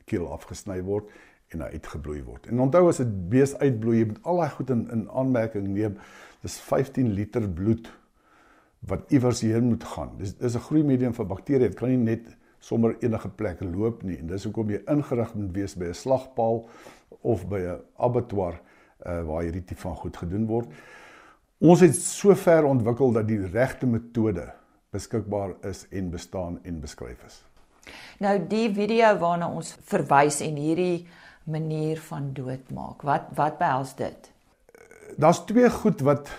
keel 0.10 0.26
afgesny 0.34 0.80
word 0.88 1.12
en 1.54 1.62
hy 1.62 1.68
uitgebloei 1.76 2.24
word. 2.26 2.48
En 2.50 2.64
onthou 2.66 2.88
as 2.90 2.98
'n 3.04 3.30
bees 3.30 3.54
uitbloei, 3.62 4.00
jy 4.00 4.08
moet 4.10 4.24
al 4.24 4.42
daai 4.42 4.50
goed 4.56 4.70
in 4.70 4.82
in 4.92 5.04
aanmerking 5.10 5.68
neem. 5.68 6.00
Dis 6.42 6.58
15 6.60 7.14
liter 7.14 7.46
bloed 7.50 7.92
wat 8.80 9.12
iewers 9.12 9.42
heen 9.42 9.70
moet 9.70 9.84
gaan. 9.84 10.18
Dis 10.18 10.34
dis 10.34 10.56
'n 10.56 10.66
groei 10.66 10.84
medium 10.84 11.14
vir 11.14 11.26
bakterieë. 11.26 11.70
Dit 11.70 11.76
kan 11.76 11.90
nie 11.90 11.98
net 11.98 12.38
sommer 12.60 12.98
enige 13.04 13.30
plek 13.30 13.62
loop 13.62 14.04
nie. 14.04 14.18
En 14.18 14.28
dis 14.28 14.44
hoekom 14.44 14.70
jy 14.70 14.82
ingerig 14.88 15.36
moet 15.36 15.54
wees 15.54 15.76
by 15.76 15.86
'n 15.86 15.94
slagpaal 15.94 16.68
of 17.22 17.48
by 17.48 17.60
'n 17.60 17.80
abattoir 17.98 18.60
uh, 19.06 19.22
waar 19.28 19.44
hierdie 19.46 19.64
tipe 19.64 19.82
van 19.82 19.96
goed 19.96 20.18
gedoen 20.18 20.46
word. 20.50 20.72
Ons 21.60 21.84
het 21.84 21.96
sover 21.96 22.64
ontwikkel 22.64 23.12
dat 23.12 23.28
die 23.28 23.42
regte 23.52 23.88
metode 23.88 24.48
beskikbaar 24.96 25.58
is 25.68 25.86
en 25.92 26.10
bestaan 26.10 26.60
en 26.64 26.80
beskryf 26.82 27.24
is. 27.28 27.42
Nou 28.24 28.36
die 28.52 28.68
video 28.74 29.14
waarna 29.20 29.50
ons 29.52 29.74
verwys 29.90 30.40
en 30.46 30.58
hierdie 30.60 31.08
manier 31.50 32.00
van 32.10 32.32
doodmaak. 32.34 33.04
Wat 33.08 33.32
wat 33.38 33.58
behels 33.60 33.96
dit? 34.00 34.32
Daar's 35.18 35.44
twee 35.50 35.70
goed 35.70 36.02
wat 36.06 36.32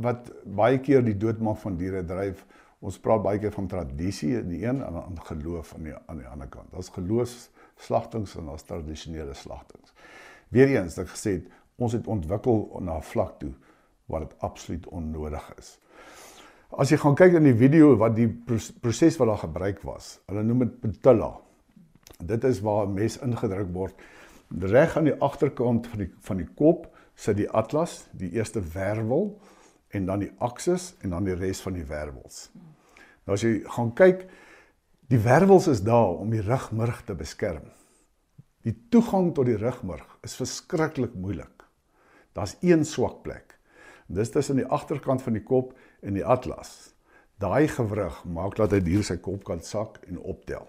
wat 0.00 0.30
baie 0.44 0.78
keer 0.80 1.02
die 1.04 1.16
doodmaak 1.18 1.58
van 1.64 1.76
diere 1.76 2.04
dryf. 2.06 2.44
Ons 2.80 2.96
praat 3.02 3.22
baie 3.24 3.40
keer 3.40 3.52
van 3.52 3.66
tradisie 3.68 4.36
in 4.38 4.48
die 4.48 4.62
een 4.64 4.80
en 4.84 4.96
aan 5.02 5.18
geloof 5.28 5.74
aan 5.76 5.88
die 5.88 5.94
aan 6.06 6.22
die 6.22 6.28
ander 6.28 6.48
kant. 6.48 6.70
Daar's 6.72 6.92
geloofsslagtings 6.94 8.36
en 8.36 8.48
daar's 8.52 8.64
tradisionele 8.68 9.34
slagtings. 9.34 9.92
Weereens 10.50 10.98
ek 10.98 11.12
gesê 11.12 11.36
het, 11.38 11.50
ons 11.80 11.96
het 11.96 12.06
ontwikkel 12.06 12.80
na 12.80 12.96
'n 12.96 13.02
vlak 13.02 13.38
toe 13.38 13.52
waar 14.06 14.20
dit 14.20 14.34
absoluut 14.38 14.86
onnodig 14.88 15.52
is. 15.58 15.78
As 16.70 16.90
jy 16.90 16.96
gaan 16.96 17.14
kyk 17.14 17.32
in 17.32 17.44
die 17.48 17.56
video 17.56 17.96
wat 17.96 18.16
die 18.16 18.28
proses 18.80 19.16
wat 19.16 19.28
daar 19.28 19.42
gebruik 19.42 19.82
was, 19.82 20.20
hulle 20.26 20.42
noem 20.42 20.58
dit 20.58 20.80
patella. 20.80 21.40
Dit 22.18 22.44
is 22.44 22.60
waar 22.60 22.86
'n 22.86 22.94
mes 22.94 23.18
ingedruk 23.18 23.72
word 23.72 23.94
reg 24.58 24.96
aan 24.96 25.04
die 25.04 25.20
agterkant 25.20 25.86
van 25.86 25.98
die 25.98 26.10
van 26.20 26.36
die 26.36 26.48
kop 26.54 26.88
sit 27.14 27.36
die 27.36 27.50
atlas, 27.50 28.06
die 28.16 28.30
eerste 28.32 28.62
wervel 28.72 29.34
en 29.88 30.06
dan 30.06 30.18
die 30.24 30.32
aksis 30.38 30.94
en 31.04 31.10
dan 31.10 31.24
die 31.24 31.34
res 31.34 31.60
van 31.60 31.76
die 31.76 31.84
wervels. 31.84 32.48
Nou 33.26 33.36
as 33.36 33.44
jy 33.44 33.60
gaan 33.76 33.92
kyk, 33.94 34.24
die 35.12 35.20
wervels 35.20 35.68
is 35.68 35.82
daar 35.84 36.16
om 36.16 36.30
die 36.30 36.42
rugmurg 36.42 37.02
te 37.04 37.14
beskerm. 37.14 37.66
Die 38.64 38.76
toegang 38.92 39.34
tot 39.34 39.46
die 39.46 39.58
rugmurg 39.60 40.06
is 40.24 40.36
verskriklik 40.38 41.14
moeilik. 41.14 41.59
Daar's 42.32 42.56
een 42.60 42.84
swak 42.84 43.22
plek. 43.22 43.58
Dis 44.06 44.30
tussen 44.30 44.56
die 44.56 44.66
agterkant 44.66 45.22
van 45.22 45.32
die 45.32 45.42
kop 45.42 45.74
en 46.02 46.14
die 46.14 46.24
atlas. 46.24 46.94
Daai 47.38 47.68
gewrig 47.68 48.24
maak 48.24 48.56
dat 48.56 48.70
hy 48.70 48.80
dier 48.80 49.04
sy 49.04 49.16
kop 49.16 49.44
kan 49.44 49.60
sak 49.60 49.98
en 50.06 50.18
optel. 50.18 50.66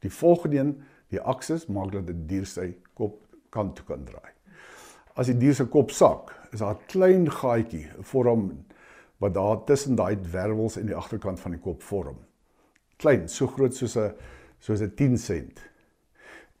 Die 0.00 0.10
volgende 0.10 0.58
een 0.58 0.74
Die 1.12 1.20
aksis 1.20 1.66
maak 1.68 1.92
dat 1.92 2.06
die 2.08 2.16
dier 2.28 2.48
sy 2.48 2.70
kop 2.96 3.18
kant 3.52 3.76
toe 3.76 3.84
kan 3.90 4.04
draai. 4.08 4.30
As 5.12 5.28
die 5.28 5.36
dier 5.36 5.56
se 5.56 5.66
kop 5.68 5.92
sak, 5.92 6.32
is 6.52 6.62
daar 6.64 6.76
'n 6.76 6.86
klein 6.88 7.26
gaatjie, 7.28 7.86
'n 7.98 8.02
vorm 8.02 8.64
wat 9.20 9.34
daar 9.34 9.64
tussen 9.64 9.94
daai 9.94 10.16
wervels 10.32 10.76
en 10.76 10.86
die 10.86 10.96
agterkant 10.96 11.40
van 11.40 11.52
die 11.52 11.60
kop 11.60 11.82
vorm. 11.82 12.16
Klein, 12.96 13.28
so 13.28 13.46
groot 13.46 13.74
soos 13.74 13.96
'n 13.96 14.14
soos 14.58 14.80
'n 14.80 14.94
10 14.94 15.18
sent. 15.18 15.60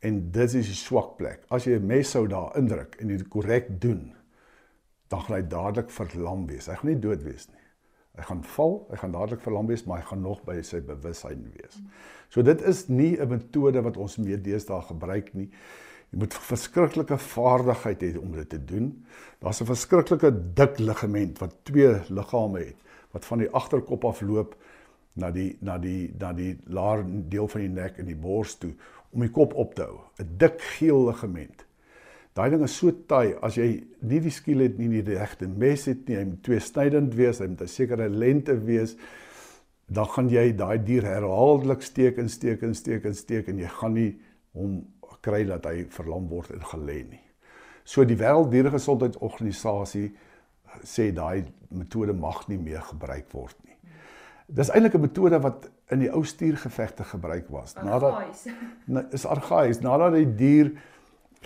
En 0.00 0.30
dit 0.30 0.54
is 0.54 0.66
die 0.66 0.74
swak 0.74 1.16
plek. 1.16 1.44
As 1.48 1.64
jy 1.64 1.78
'n 1.78 1.86
mes 1.86 2.10
sou 2.10 2.26
daar 2.28 2.56
indruk 2.56 2.96
en 3.00 3.08
dit 3.08 3.28
korrek 3.28 3.80
doen, 3.80 4.14
dan 5.12 5.20
gaan 5.26 5.36
hy 5.36 5.44
dadelik 5.44 5.90
verlam 5.92 6.46
wees. 6.48 6.70
Hy 6.70 6.78
gaan 6.80 6.90
nie 6.90 7.00
dood 7.04 7.22
wees 7.26 7.46
nie. 7.50 7.60
Hy 8.16 8.26
gaan 8.28 8.42
val, 8.54 8.74
hy 8.90 8.98
gaan 9.00 9.14
dadelik 9.14 9.44
verlam 9.44 9.68
wees, 9.68 9.84
maar 9.88 10.02
hy 10.02 10.08
gaan 10.10 10.20
nog 10.24 10.42
by 10.48 10.58
sy 10.64 10.82
bewussyn 10.84 11.46
wees. 11.54 11.78
So 12.32 12.44
dit 12.44 12.60
is 12.68 12.86
nie 12.88 13.16
'n 13.20 13.28
metode 13.28 13.82
wat 13.84 13.96
ons 13.96 14.18
meer 14.18 14.42
deesdae 14.42 14.82
gebruik 14.88 15.32
nie. 15.34 15.50
Jy 16.12 16.18
moet 16.18 16.34
verskriklike 16.34 17.18
vaardigheid 17.18 18.02
hê 18.02 18.18
om 18.20 18.32
dit 18.32 18.48
te 18.48 18.64
doen. 18.64 19.04
Daar's 19.40 19.60
'n 19.60 19.66
verskriklike 19.66 20.30
dik 20.54 20.78
ligament 20.78 21.38
wat 21.38 21.64
twee 21.64 22.00
liggame 22.08 22.58
het 22.58 22.76
wat 23.12 23.24
van 23.24 23.38
die 23.38 23.50
agterkop 23.50 24.04
af 24.04 24.20
loop 24.20 24.54
na 25.14 25.30
die 25.30 25.56
na 25.60 25.78
die 25.78 26.14
na 26.18 26.32
die 26.32 26.58
laer 26.66 27.04
deel 27.28 27.48
van 27.48 27.60
die 27.60 27.68
nek 27.68 27.98
en 27.98 28.06
die 28.06 28.16
bors 28.16 28.56
toe 28.58 28.72
om 29.10 29.20
die 29.20 29.30
kop 29.30 29.54
op 29.54 29.74
te 29.74 29.82
hou. 29.82 30.00
'n 30.18 30.36
Dik 30.38 30.60
geel 30.60 31.06
ligament. 31.06 31.64
Daai 32.34 32.48
ding 32.50 32.62
is 32.64 32.76
so 32.76 32.90
taai 32.90 33.34
as 33.44 33.58
jy 33.60 33.84
nie 34.08 34.20
die 34.24 34.32
skiel 34.32 34.64
het 34.64 34.78
nie, 34.78 34.88
nie 34.88 35.02
die 35.04 35.18
regte 35.18 35.46
mes 35.46 35.84
het 35.86 36.08
nie, 36.08 36.16
hy 36.16 36.24
moet 36.30 36.42
twee 36.46 36.60
snydend 36.60 37.14
wees, 37.14 37.40
hy 37.40 37.48
moet 37.52 37.62
'n 37.62 37.68
sekere 37.68 38.08
lengte 38.08 38.56
wees, 38.56 38.96
dan 39.88 40.06
gaan 40.06 40.28
jy 40.28 40.52
daai 40.56 40.78
dier 40.78 41.04
herhaaldelik 41.04 41.82
steek 41.82 42.18
en 42.18 42.28
steek 42.28 42.62
en 42.62 42.74
steek 42.74 43.04
en 43.04 43.14
steek 43.14 43.48
en 43.48 43.58
jy 43.58 43.68
gaan 43.68 43.94
nie 43.94 44.18
hom 44.54 44.80
kry 45.20 45.44
dat 45.44 45.66
hy 45.66 45.84
verlam 45.90 46.28
word 46.28 46.50
en 46.50 46.60
gelê 46.60 47.02
nie. 47.10 47.20
So 47.84 48.04
die 48.04 48.16
Wêrelddieregesondheidsorganisasie 48.16 50.12
sê 50.84 51.10
daai 51.12 51.44
metode 51.70 52.14
mag 52.16 52.48
nie 52.48 52.58
meer 52.58 52.80
gebruik 52.80 53.28
word 53.34 53.56
nie. 53.66 53.76
Dis 54.48 54.70
eintlik 54.70 54.94
'n 54.94 55.00
metode 55.00 55.42
wat 55.42 55.70
in 55.90 56.00
die 56.00 56.10
ou 56.10 56.24
stuurgevegte 56.24 57.04
gebruik 57.04 57.48
was. 57.48 57.74
Nadat 57.74 58.24
is 59.12 59.26
argaïs 59.26 59.80
nadat 59.80 60.14
die 60.14 60.34
dier 60.36 60.72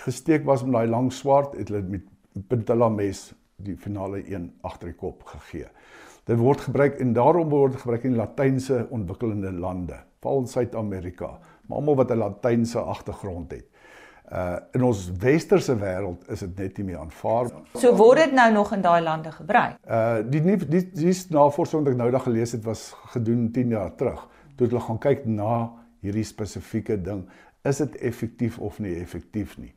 gesteek 0.00 0.44
was 0.44 0.64
met 0.64 0.72
daai 0.72 0.88
lang 0.88 1.12
swaard, 1.12 1.56
het 1.58 1.68
hulle 1.68 1.82
met 1.82 2.04
puntella 2.48 2.88
mes 2.92 3.30
die 3.56 3.76
finale 3.76 4.20
een 4.28 4.50
agter 4.66 4.92
die 4.92 4.98
kop 4.98 5.22
gegee. 5.24 5.68
Dit 6.26 6.40
word 6.40 6.64
gebruik 6.66 6.98
en 7.00 7.12
daarom 7.14 7.48
word 7.48 7.78
gebruik 7.80 8.04
in 8.04 8.16
latynse 8.18 8.86
ontwikkelende 8.90 9.52
lande, 9.52 10.00
veral 10.20 10.42
in 10.42 10.50
Suid-Amerika, 10.50 11.38
maar 11.66 11.78
almal 11.78 11.96
wat 11.96 12.10
'n 12.10 12.18
latynse 12.18 12.80
agtergrond 12.80 13.50
het. 13.50 13.66
Uh 14.32 14.56
in 14.72 14.82
ons 14.82 15.10
westerse 15.18 15.76
wêreld 15.78 16.26
is 16.28 16.40
dit 16.40 16.58
net 16.58 16.78
nie 16.78 16.84
meer 16.86 16.98
aanvaar. 16.98 17.46
So 17.74 17.94
word 17.94 18.18
dit 18.18 18.32
nou 18.32 18.52
nog 18.52 18.72
in 18.72 18.80
daai 18.82 19.02
lande 19.02 19.30
gebruik. 19.32 19.76
Uh 19.86 20.18
die 20.26 20.40
nie 20.40 20.56
die 20.56 20.90
dis 20.92 21.28
navorsing 21.30 21.84
wat 21.84 21.92
ek 21.92 21.98
nou 21.98 22.10
daag 22.10 22.22
gelees 22.26 22.52
het 22.52 22.64
was 22.64 22.94
gedoen 23.14 23.52
10 23.52 23.68
jaar 23.68 23.94
terug. 23.94 24.28
Toe 24.56 24.66
hulle 24.66 24.80
gaan 24.80 24.98
kyk 24.98 25.26
na 25.26 25.70
hierdie 26.02 26.24
spesifieke 26.24 27.02
ding 27.02 27.28
is 27.66 27.76
dit 27.76 27.96
effektief 27.96 28.58
of 28.58 28.78
nie 28.78 28.96
effektief 29.00 29.58
nie. 29.58 29.74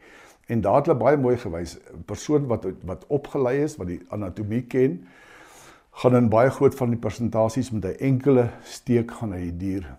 En 0.50 0.62
daar 0.62 0.76
het 0.76 0.86
hulle 0.86 0.98
baie 0.98 1.18
mooi 1.18 1.38
gewys, 1.38 1.78
'n 1.78 2.04
persoon 2.06 2.48
wat 2.48 2.66
wat 2.84 3.06
opgelei 3.08 3.64
is, 3.64 3.76
wat 3.76 3.88
die 3.88 4.02
anatomie 4.10 4.64
ken, 4.64 5.08
gaan 5.92 6.16
in 6.16 6.30
baie 6.30 6.50
groot 6.50 6.76
van 6.76 6.90
die 6.90 7.00
persentasies 7.00 7.72
met 7.72 7.86
'n 7.86 8.00
enkele 8.00 8.50
steek 8.64 9.12
gaan 9.12 9.32
hy 9.32 9.40
die 9.40 9.58
dier 9.58 9.98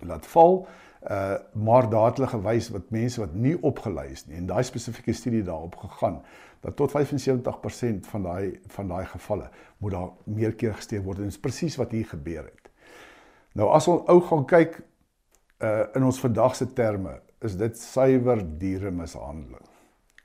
laat 0.00 0.26
val. 0.26 0.66
Uh 1.10 1.34
maar 1.52 1.88
daar 1.90 2.06
het 2.06 2.16
hulle 2.16 2.28
gewys 2.28 2.68
wat 2.70 2.90
mense 2.90 3.20
wat 3.20 3.34
nie 3.34 3.62
opgelei 3.62 4.10
is 4.10 4.26
nie 4.26 4.36
en 4.36 4.46
daai 4.46 4.62
spesifieke 4.62 5.12
studie 5.12 5.42
daarop 5.42 5.76
gegaan 5.76 6.22
dat 6.60 6.76
tot 6.76 6.90
75% 6.90 8.06
van 8.06 8.22
daai 8.22 8.60
van 8.66 8.88
daai 8.88 9.04
gevalle 9.06 9.48
moet 9.78 9.90
daar 9.90 10.08
meer 10.24 10.54
keer 10.54 10.74
gesteek 10.74 11.04
word 11.04 11.18
en 11.18 11.24
dit 11.24 11.32
is 11.32 11.40
presies 11.40 11.76
wat 11.76 11.90
hier 11.90 12.06
gebeur 12.06 12.44
het. 12.44 12.70
Nou 13.52 13.70
as 13.70 13.88
ons 13.88 14.06
ou 14.06 14.20
gaan 14.20 14.44
kyk 14.46 14.80
uh 15.62 15.84
in 15.96 16.04
ons 16.04 16.20
vandag 16.20 16.56
se 16.56 16.66
terme 16.74 17.20
is 17.46 17.56
dit 17.58 17.78
suiwer 17.78 18.42
dieremishandeling. 18.58 19.66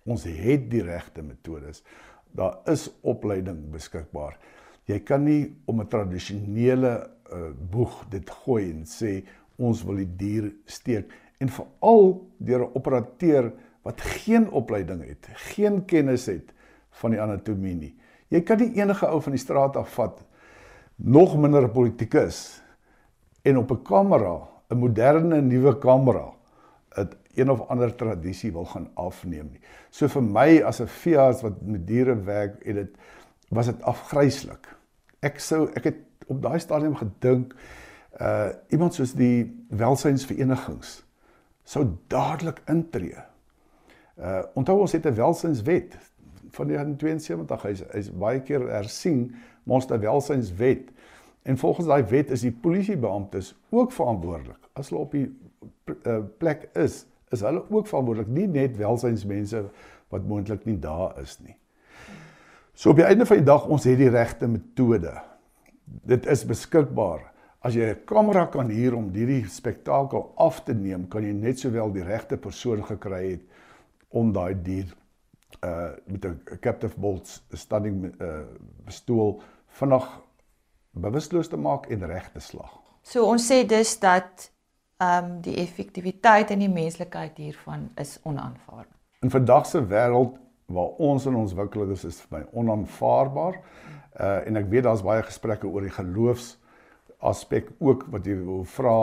Ons 0.08 0.24
het 0.30 0.70
die 0.72 0.84
regte 0.86 1.22
metodes. 1.26 1.84
Daar 2.32 2.60
is 2.70 2.88
opleiding 3.02 3.68
beskikbaar. 3.74 4.38
Jy 4.88 5.00
kan 5.04 5.24
nie 5.24 5.56
om 5.66 5.82
'n 5.82 5.88
tradisionele 5.88 7.10
uh 7.32 7.52
boeg 7.72 8.06
dit 8.10 8.30
gooi 8.30 8.72
en 8.72 8.86
sê 8.86 9.24
ons 9.58 9.84
wil 9.84 9.96
die 9.96 10.16
dier 10.16 10.52
steek 10.66 11.12
en 11.40 11.50
veral 11.50 12.28
deur 12.38 12.62
'n 12.66 12.74
operateur 12.74 13.54
wat 13.84 14.02
geen 14.02 14.50
opleiding 14.52 15.06
het, 15.06 15.28
geen 15.54 15.86
kennis 15.86 16.26
het 16.26 16.54
van 16.90 17.12
die 17.12 17.22
anatomie 17.22 17.76
nie. 17.76 17.96
Jy 18.30 18.42
kan 18.42 18.58
nie 18.58 18.76
enige 18.76 19.08
ou 19.08 19.22
van 19.22 19.32
die 19.32 19.40
straat 19.40 19.76
af 19.76 19.94
vat 19.94 20.24
nog 20.96 21.38
minder 21.38 21.64
'n 21.64 21.72
politikus 21.72 22.62
en 23.44 23.58
op 23.58 23.72
'n 23.72 23.84
kamera 23.84 24.57
'n 24.70 24.78
moderne 24.78 25.42
nuwe 25.42 25.78
kamera 25.78 26.34
'n 26.98 27.10
een 27.36 27.52
of 27.52 27.68
ander 27.68 27.96
tradisie 27.96 28.52
wil 28.52 28.66
gaan 28.66 28.90
afneem 28.94 29.50
nie. 29.52 29.62
So 29.90 30.08
vir 30.08 30.24
my 30.24 30.62
as 30.62 30.82
'n 30.82 30.88
veearts 30.88 31.42
wat 31.42 31.62
met 31.62 31.88
diere 31.88 32.16
werk, 32.24 32.64
het 32.66 32.76
dit 32.76 32.98
was 33.50 33.66
dit 33.66 33.82
afgryslik. 33.82 34.68
Ek 35.20 35.40
sou 35.40 35.70
ek 35.74 35.84
het 35.84 35.96
op 36.28 36.42
daai 36.42 36.60
stadium 36.60 36.96
gedink 36.96 37.56
uh 38.22 38.50
iemand 38.70 38.94
soos 38.94 39.14
die 39.14 39.66
welsynsverenigings 39.70 41.04
sou 41.64 41.86
dadelik 42.08 42.62
intree. 42.66 43.20
Uh 44.18 44.42
onthou 44.54 44.80
ons 44.80 44.92
het 44.92 45.06
'n 45.06 45.14
welsynswet 45.16 45.98
van 46.50 46.68
1972 46.68 47.62
hy's 47.62 47.84
hy's 47.92 48.12
baie 48.12 48.42
keer 48.42 48.70
hersien, 48.70 49.36
ons 49.66 49.84
het 49.86 49.94
'n 49.94 50.02
welsynswet 50.02 50.92
En 51.48 51.58
volgens 51.58 51.88
daai 51.88 52.04
wet 52.04 52.32
is 52.36 52.44
die 52.44 52.52
polisiebeamptes 52.52 53.54
ook 53.70 53.92
verantwoordelik. 53.96 54.68
As 54.76 54.90
hulle 54.90 55.06
op 55.06 55.14
die 55.16 55.28
uh, 55.30 56.18
plek 56.42 56.66
is, 56.76 57.06
is 57.32 57.44
hulle 57.46 57.64
ook 57.70 57.88
verantwoordelik, 57.88 58.34
nie 58.36 58.50
net 58.52 58.76
welsynsmense 58.80 59.62
wat 60.12 60.28
moontlik 60.28 60.66
nie 60.68 60.76
daar 60.84 61.16
is 61.22 61.38
nie. 61.40 61.56
So 62.76 62.92
op 62.92 63.00
die 63.00 63.08
einde 63.08 63.26
van 63.26 63.40
die 63.40 63.48
dag 63.48 63.64
ons 63.72 63.88
het 63.88 63.96
die 64.00 64.12
regte 64.12 64.52
metode. 64.52 65.16
Dit 66.12 66.28
is 66.28 66.44
beskikbaar. 66.48 67.24
As 67.64 67.80
jy 67.80 67.96
'n 67.96 68.04
kamera 68.06 68.46
kan 68.46 68.70
huur 68.70 68.96
om 68.96 69.10
hierdie 69.16 69.48
spektakel 69.48 70.32
af 70.36 70.64
te 70.64 70.74
neem, 70.74 71.08
kan 71.08 71.24
jy 71.24 71.32
net 71.32 71.60
sowel 71.60 71.92
die 71.92 72.04
regte 72.04 72.38
persoon 72.38 72.84
gekry 72.84 73.32
het 73.32 73.42
om 74.10 74.34
daai 74.34 74.56
dier 74.64 74.96
uh 75.64 75.96
met 76.06 76.26
'n 76.26 76.60
captive 76.60 77.00
bolt 77.00 77.44
stunning 77.54 78.14
uh 78.22 78.44
bestool 78.86 79.42
vanaand 79.68 80.27
bewusteloos 81.00 81.48
te 81.48 81.58
maak 81.58 81.86
en 81.86 82.06
reg 82.06 82.32
te 82.32 82.40
slag. 82.40 82.74
So 83.02 83.26
ons 83.26 83.46
sê 83.52 83.64
dus 83.66 84.00
dat 84.00 84.52
ehm 84.98 85.26
um, 85.26 85.42
die 85.42 85.56
effektiwiteit 85.62 86.52
en 86.52 86.60
die 86.60 86.74
menslikheid 86.74 87.38
hiervan 87.38 87.90
is 87.96 88.18
onaanvaarbaar. 88.24 88.96
In 89.22 89.30
vandag 89.30 89.66
se 89.66 89.82
wêreld 89.86 90.38
waar 90.66 90.98
ons 90.98 91.26
in 91.26 91.36
ontwikkeling 91.36 91.92
is, 91.92 92.04
is 92.04 92.22
vir 92.22 92.40
my 92.40 92.46
onaanvaarbaar. 92.52 93.60
Uh 94.20 94.48
en 94.50 94.58
ek 94.58 94.70
weet 94.72 94.84
daar's 94.84 95.06
baie 95.06 95.24
gesprekke 95.24 95.70
oor 95.70 95.86
die 95.86 95.94
geloofs 95.94 96.56
aspek 97.18 97.70
ook 97.80 98.08
wat 98.14 98.26
jy 98.26 98.36
wil 98.42 98.66
vra 98.66 98.98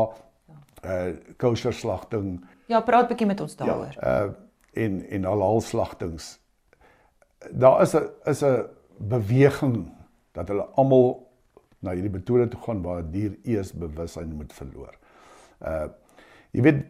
uh 0.84 1.12
kosher 1.38 1.72
slagting. 1.72 2.40
Ja, 2.66 2.80
praat 2.80 3.06
'n 3.06 3.08
bietjie 3.14 3.26
met 3.26 3.40
ons 3.40 3.56
daaroor. 3.56 3.94
Ja, 4.00 4.24
uh 4.24 4.32
en 4.74 5.06
en 5.08 5.24
halal 5.24 5.60
slagtings. 5.60 6.40
Daar 7.50 7.82
is 7.82 7.94
'n 7.94 8.10
is 8.24 8.42
'n 8.42 8.66
beweging 8.98 9.92
dat 10.32 10.48
hulle 10.48 10.66
almal 10.74 11.30
na 11.84 11.94
hierdie 11.96 12.12
metode 12.12 12.48
toe 12.52 12.60
gaan 12.66 12.82
waar 12.82 13.02
'n 13.02 13.10
dier 13.12 13.36
eers 13.44 13.72
bewussyn 13.72 14.34
moet 14.34 14.52
verloor. 14.52 14.94
Uh 15.60 15.88
jy 16.54 16.62
weet 16.62 16.84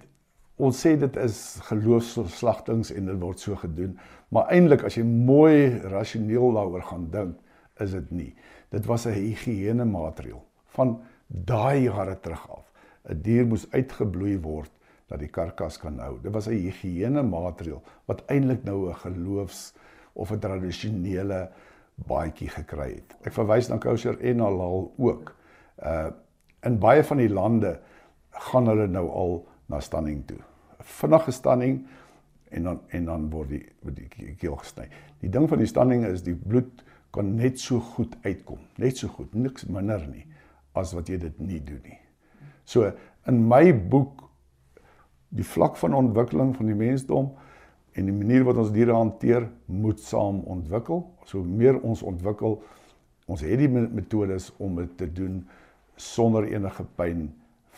ons 0.56 0.80
sê 0.86 0.94
dit 1.00 1.16
is 1.16 1.38
geloofsverslagtings 1.68 2.92
en 2.94 3.06
dit 3.06 3.20
word 3.20 3.40
so 3.40 3.56
gedoen, 3.56 3.96
maar 4.28 4.50
eintlik 4.52 4.84
as 4.84 4.98
jy 4.98 5.04
mooi 5.04 5.80
rasioneel 5.90 6.52
daaroor 6.52 6.84
gaan 6.90 7.08
dink, 7.10 7.38
is 7.80 7.90
dit 7.96 8.10
nie. 8.10 8.34
Dit 8.70 8.86
was 8.86 9.06
'n 9.06 9.16
higiëne 9.16 9.84
maatreël 9.84 10.42
van 10.76 11.00
daai 11.28 11.84
jare 11.88 12.20
terug 12.20 12.50
af. 12.50 12.72
'n 13.08 13.22
Dier 13.22 13.46
moes 13.46 13.66
uitgebloei 13.72 14.38
word 14.40 14.70
dat 15.08 15.18
die 15.18 15.28
karkas 15.28 15.78
kan 15.78 15.98
hou. 15.98 16.18
Dit 16.22 16.32
was 16.32 16.48
'n 16.48 16.58
higiëne 16.58 17.22
maatreël 17.22 17.82
wat 18.06 18.22
eintlik 18.28 18.64
nou 18.64 18.88
'n 18.90 18.94
geloofs 18.94 19.74
of 20.14 20.30
'n 20.30 20.38
tradisionele 20.38 21.50
baadjie 21.94 22.48
gekry 22.50 22.90
het. 22.96 23.16
Ek 23.24 23.34
verwys 23.36 23.68
na 23.70 23.78
kosher 23.82 24.18
en 24.20 24.44
halal 24.44 24.92
ook. 24.98 25.34
Uh 25.78 26.10
in 26.64 26.78
baie 26.80 27.02
van 27.04 27.18
die 27.20 27.28
lande 27.28 27.74
gaan 28.46 28.70
hulle 28.70 28.86
nou 28.88 29.02
al 29.12 29.34
na 29.68 29.82
stunning 29.84 30.22
toe. 30.24 30.38
Vinnige 30.80 31.32
stunning 31.36 31.82
en 32.56 32.70
dan 32.70 32.78
en 32.88 33.04
dan 33.04 33.26
word 33.30 33.50
die 33.52 33.66
die 33.98 34.32
keel 34.40 34.56
gesny. 34.62 34.86
Die 35.20 35.28
ding 35.28 35.44
van 35.48 35.60
die 35.60 35.68
stunning 35.68 36.06
is 36.08 36.24
die 36.24 36.34
bloed 36.34 36.80
kan 37.12 37.34
net 37.36 37.60
so 37.60 37.84
goed 37.94 38.16
uitkom, 38.24 38.58
net 38.80 38.96
so 38.98 39.12
goed, 39.12 39.34
niks 39.36 39.68
minder 39.68 40.02
nie 40.08 40.24
as 40.74 40.94
wat 40.96 41.08
jy 41.12 41.20
dit 41.22 41.36
nie 41.38 41.60
doen 41.62 41.82
nie. 41.84 42.00
So 42.64 42.90
in 43.28 43.44
my 43.48 43.68
boek 43.72 44.24
die 45.34 45.46
vlak 45.46 45.76
van 45.76 45.94
ontwikkeling 45.94 46.54
van 46.56 46.70
die 46.70 46.78
mensdom 46.78 47.34
en 47.94 48.04
die 48.04 48.12
manier 48.12 48.44
wat 48.44 48.56
ons 48.56 48.72
diere 48.72 48.92
hanteer 48.92 49.48
moet 49.66 50.00
saam 50.00 50.40
ontwikkel. 50.40 51.04
So 51.24 51.42
meer 51.42 51.80
ons 51.80 52.02
ontwikkel 52.02 52.60
Ons 53.24 53.40
het 53.40 53.56
die 53.56 53.70
metodes 53.70 54.50
om 54.60 54.76
dit 54.82 54.90
te 54.98 55.08
doen 55.08 55.40
sonder 55.96 56.44
enige 56.50 56.84
pyn 56.98 57.30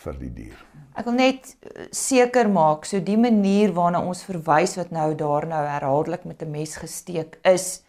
vir 0.03 0.17
die 0.19 0.31
dier. 0.33 0.57
Ek 0.99 1.07
wil 1.07 1.15
net 1.17 1.53
eh, 1.61 1.87
seker 1.95 2.49
maak 2.51 2.85
so 2.85 2.99
die 3.01 3.17
manier 3.17 3.71
waarna 3.73 4.03
ons 4.03 4.25
verwys 4.27 4.75
wat 4.77 4.91
nou 4.93 5.13
daar 5.17 5.47
nou 5.47 5.63
herhaaldelik 5.63 6.25
met 6.27 6.43
'n 6.43 6.51
mes 6.51 6.75
gesteek 6.75 7.39
is 7.43 7.83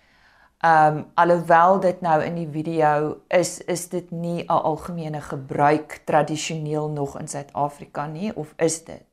Ehm 0.58 0.96
um, 0.96 1.04
alhoewel 1.14 1.80
dit 1.80 2.00
nou 2.00 2.22
in 2.22 2.34
die 2.34 2.48
video 2.50 3.20
is 3.28 3.60
is 3.60 3.88
dit 3.88 4.10
nie 4.10 4.42
'n 4.42 4.48
algemene 4.48 5.20
gebruik 5.20 6.02
tradisioneel 6.04 6.88
nog 6.90 7.18
in 7.18 7.28
Suid-Afrika 7.28 8.06
nie 8.06 8.36
of 8.36 8.54
is 8.56 8.84
dit? 8.84 9.07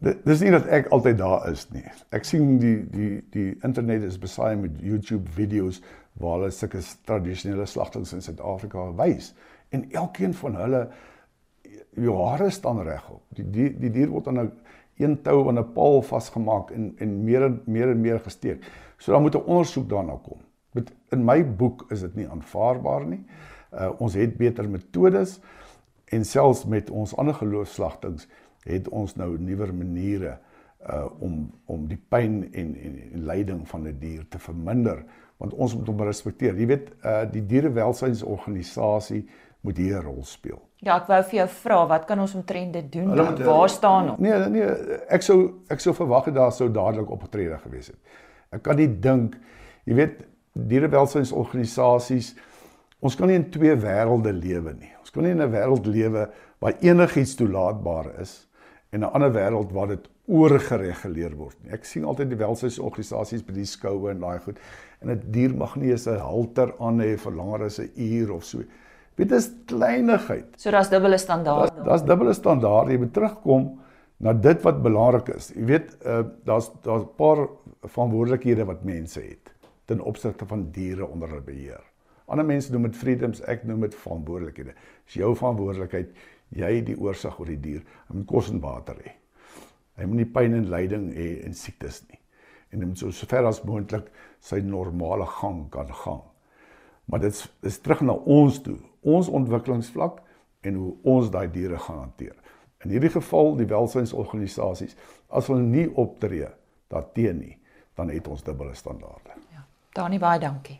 Dis 0.00 0.40
nie 0.40 0.50
dat 0.54 0.64
ek 0.72 0.88
altyd 0.96 1.18
daar 1.20 1.42
is 1.50 1.66
nie. 1.74 1.84
Ek 2.16 2.24
sien 2.24 2.54
die 2.60 2.78
die 2.88 3.10
die 3.34 3.50
internet 3.66 4.06
is 4.08 4.16
besaai 4.20 4.56
met 4.56 4.78
YouTube 4.80 5.28
video's 5.36 5.82
waar 6.20 6.38
hulle 6.38 6.50
sulke 6.56 6.80
tradisionele 7.04 7.66
slagtings 7.68 8.14
in 8.16 8.24
Suid-Afrika 8.24 8.86
wys 8.96 9.34
en 9.76 9.84
elkeen 9.92 10.32
van 10.40 10.56
hulle 10.56 10.80
jou 12.00 12.16
hare 12.16 12.48
staan 12.50 12.80
regop. 12.86 13.20
Die 13.36 13.44
die 13.44 13.68
die 13.76 13.92
dier 13.92 14.08
word 14.08 14.32
aan 14.32 14.40
'n 14.46 14.52
een 15.00 15.20
tou 15.22 15.48
aan 15.48 15.58
'n 15.58 15.72
paal 15.72 16.02
vasgemaak 16.02 16.70
en 16.70 16.94
en 16.98 17.24
meer 17.24 17.44
en 17.44 17.62
meer 17.66 17.90
en 17.90 18.00
meer 18.00 18.20
gesteek. 18.20 18.64
So 18.98 19.12
dan 19.12 19.22
moet 19.22 19.34
'n 19.34 19.44
ondersoek 19.44 19.88
daarna 19.88 20.16
kom. 20.22 20.40
Met 20.72 20.92
in 21.10 21.24
my 21.24 21.44
boek 21.56 21.84
is 21.90 22.00
dit 22.00 22.14
nie 22.14 22.28
aanvaarbaar 22.28 23.06
nie. 23.06 23.24
Uh 23.72 24.00
ons 24.00 24.14
het 24.14 24.36
beter 24.36 24.68
metodes 24.68 25.40
en 26.04 26.24
selfs 26.24 26.64
met 26.64 26.90
ons 26.90 27.16
ander 27.16 27.34
geloofslagtings 27.34 28.28
het 28.64 28.88
ons 28.88 29.16
nou 29.16 29.38
nuwer 29.38 29.74
maniere 29.74 30.38
uh 30.88 31.04
om 31.20 31.50
om 31.66 31.86
die 31.88 32.00
pyn 32.08 32.42
en 32.52 32.74
en, 32.76 32.96
en 33.12 33.24
lyding 33.24 33.68
van 33.68 33.80
'n 33.80 33.84
die 33.84 33.98
dier 33.98 34.24
te 34.28 34.38
verminder 34.38 35.04
want 35.36 35.54
ons 35.54 35.74
moet 35.76 35.86
hom 35.86 36.02
respekteer. 36.02 36.56
Jy 36.56 36.66
weet 36.66 36.90
uh 37.04 37.24
die 37.32 37.46
dierewelsynsorganisasie 37.46 39.28
moet 39.60 39.76
hier 39.76 39.96
'n 39.98 40.04
rol 40.04 40.24
speel. 40.24 40.60
Ja, 40.76 40.96
ek 40.96 41.06
wou 41.06 41.22
vir 41.22 41.36
jou 41.38 41.48
vra, 41.48 41.86
wat 41.86 42.04
kan 42.04 42.20
ons 42.20 42.34
omtrent 42.34 42.72
dit 42.72 42.92
doen? 42.92 43.08
Moet, 43.08 43.42
Waar 43.44 43.68
staan 43.68 44.10
ons? 44.10 44.18
Nee, 44.18 44.48
nee, 44.48 44.68
ek 45.08 45.22
sou 45.22 45.60
ek 45.68 45.80
sou 45.80 45.94
verwag 45.94 46.24
het 46.24 46.34
daar 46.34 46.52
sou 46.52 46.70
dadelik 46.72 47.10
opgetrede 47.10 47.58
gewees 47.58 47.86
het. 47.86 47.98
Ek 48.50 48.62
kan 48.62 48.76
nie 48.76 48.88
dink, 48.88 49.36
jy 49.84 49.94
weet, 49.94 50.24
dierewelsynsorganisasies 50.52 52.34
ons 53.00 53.16
kan 53.16 53.28
nie 53.28 53.36
in 53.36 53.50
twee 53.50 53.76
wêrelde 53.76 54.32
lewe 54.32 54.72
nie. 54.72 54.92
Ons 55.00 55.10
kan 55.10 55.22
nie 55.22 55.30
in 55.30 55.42
'n 55.42 55.52
wêreld 55.52 55.86
lewe 55.86 56.30
waar 56.58 56.74
enigiets 56.80 57.34
toelaatbaar 57.34 58.20
is 58.20 58.49
en 58.92 59.00
'n 59.00 59.12
ander 59.14 59.32
wêreld 59.32 59.72
waar 59.72 59.88
dit 59.88 60.08
oorgereguleer 60.26 61.34
word 61.36 61.56
nie. 61.62 61.72
Ek 61.72 61.84
sien 61.84 62.04
altyd 62.04 62.30
die 62.30 62.38
welsynsorganisasies 62.38 63.42
by 63.46 63.52
die 63.52 63.66
skoue 63.66 64.10
en 64.10 64.20
daai 64.20 64.38
goed 64.38 64.58
en 65.00 65.10
'n 65.10 65.22
dier 65.30 65.54
mag 65.54 65.76
nie 65.76 65.90
eens 65.90 66.06
'n 66.06 66.18
halter 66.18 66.74
aan 66.78 67.00
hê 67.00 67.16
vir 67.16 67.32
langer 67.32 67.64
as 67.64 67.78
'n 67.80 67.90
uur 67.96 68.32
of 68.32 68.44
so. 68.44 68.58
Weet 69.16 69.28
dit 69.28 69.38
is 69.38 69.50
kleinigheid. 69.66 70.46
So 70.56 70.70
daar's 70.70 70.88
dubbele 70.88 71.18
standaarde. 71.18 71.84
Daar's 71.84 72.04
dubbele 72.04 72.32
standaarde. 72.32 72.92
Jy 72.92 72.98
moet 72.98 73.12
terugkom 73.12 73.78
na 74.18 74.32
dit 74.32 74.62
wat 74.62 74.82
belangrik 74.82 75.28
is. 75.28 75.50
Jy 75.56 75.64
weet, 75.64 75.96
uh, 76.06 76.22
daar's 76.44 76.70
daar's 76.82 77.02
'n 77.02 77.14
paar 77.16 77.48
verantwoordelikhede 77.82 78.64
wat 78.64 78.84
mense 78.84 79.20
het 79.20 79.54
ten 79.84 80.00
opsigte 80.00 80.46
van 80.46 80.70
diere 80.70 81.06
onder 81.06 81.28
hulle 81.28 81.42
beheer. 81.42 81.82
Ander 82.26 82.44
mense 82.44 82.72
noem 82.72 82.82
dit 82.82 82.96
freedoms, 82.96 83.40
ek 83.40 83.64
noem 83.64 83.80
dit 83.80 83.94
verantwoordelikhede. 83.94 84.74
Dis 85.04 85.14
jou 85.14 85.36
verantwoordelikheid, 85.36 86.12
jy 86.50 86.80
die 86.86 86.96
oorsig 86.98 87.38
oor 87.38 87.50
die 87.50 87.60
dier. 87.60 87.82
Hy 88.08 88.20
moet 88.20 88.28
kos 88.30 88.50
en 88.50 88.62
water 88.62 88.98
hê. 89.04 89.14
Hy 90.00 90.08
moet 90.08 90.22
nie 90.22 90.30
pyn 90.32 90.56
en 90.56 90.70
lyding 90.72 91.10
hê 91.14 91.28
en 91.46 91.54
siektes 91.56 92.02
nie. 92.08 92.18
En 92.70 92.84
hom 92.84 92.94
so 92.96 93.10
ver 93.30 93.48
as 93.48 93.62
moontlik 93.66 94.08
sy 94.40 94.60
normale 94.64 95.26
gang 95.40 95.64
kan 95.72 95.90
gaan. 96.02 96.22
Maar 97.10 97.26
dit 97.26 97.34
is, 97.34 97.42
is 97.66 97.80
terug 97.82 98.04
na 98.06 98.14
ons 98.14 98.60
toe, 98.62 98.78
ons 99.02 99.28
ontwikkelingsvlak 99.28 100.20
en 100.66 100.78
hoe 100.78 100.92
ons 101.10 101.30
daai 101.32 101.48
diere 101.50 101.78
gaan 101.78 102.04
hanteer. 102.04 102.36
In 102.84 102.94
hierdie 102.94 103.12
geval 103.12 103.56
die 103.58 103.68
welsynsorganisasies 103.68 104.96
as 105.28 105.50
hulle 105.50 105.64
nie 105.66 105.88
optree 106.00 106.48
daarteen 106.90 107.42
nie, 107.42 107.56
dan 107.98 108.12
het 108.14 108.28
ons 108.30 108.44
dubbele 108.46 108.74
standaarde. 108.78 109.36
Dani 109.94 110.20
baie 110.22 110.38
dankie. 110.40 110.78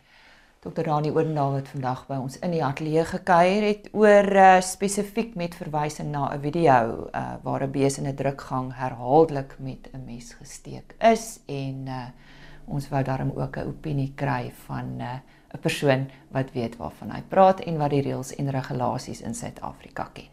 Dr. 0.61 0.83
Dani 0.85 1.09
Oordendaal 1.09 1.55
wat 1.55 1.69
vandag 1.73 2.03
by 2.05 2.19
ons 2.21 2.35
in 2.45 2.51
die 2.53 2.59
ateljee 2.61 3.01
gekuier 3.09 3.63
het 3.65 3.87
oor 3.97 4.27
uh, 4.29 4.59
spesifiek 4.61 5.31
met 5.33 5.55
verwysing 5.57 6.11
na 6.13 6.27
'n 6.29 6.41
video 6.43 7.09
uh, 7.09 7.41
waar 7.41 7.65
'n 7.65 7.71
bees 7.71 7.97
in 7.97 8.05
'n 8.05 8.13
drukgang 8.15 8.69
herhaaldelik 8.77 9.55
met 9.57 9.89
'n 9.93 10.05
mes 10.05 10.33
gesteek 10.33 10.93
is 10.99 11.39
en 11.47 11.87
uh, 11.87 12.05
ons 12.67 12.89
wou 12.89 13.03
daarom 13.03 13.31
ook 13.35 13.57
'n 13.57 13.67
opinie 13.73 14.13
kry 14.15 14.53
van 14.67 14.85
'n 14.97 15.01
uh, 15.01 15.59
persoon 15.61 16.09
wat 16.29 16.53
weet 16.53 16.77
waarvan 16.77 17.09
hy 17.09 17.21
praat 17.27 17.59
en 17.59 17.77
wat 17.77 17.89
die 17.89 18.01
reëls 18.01 18.35
en 18.35 18.49
regulasies 18.49 19.21
in 19.21 19.33
Suid-Afrika 19.33 20.09
ken. 20.13 20.29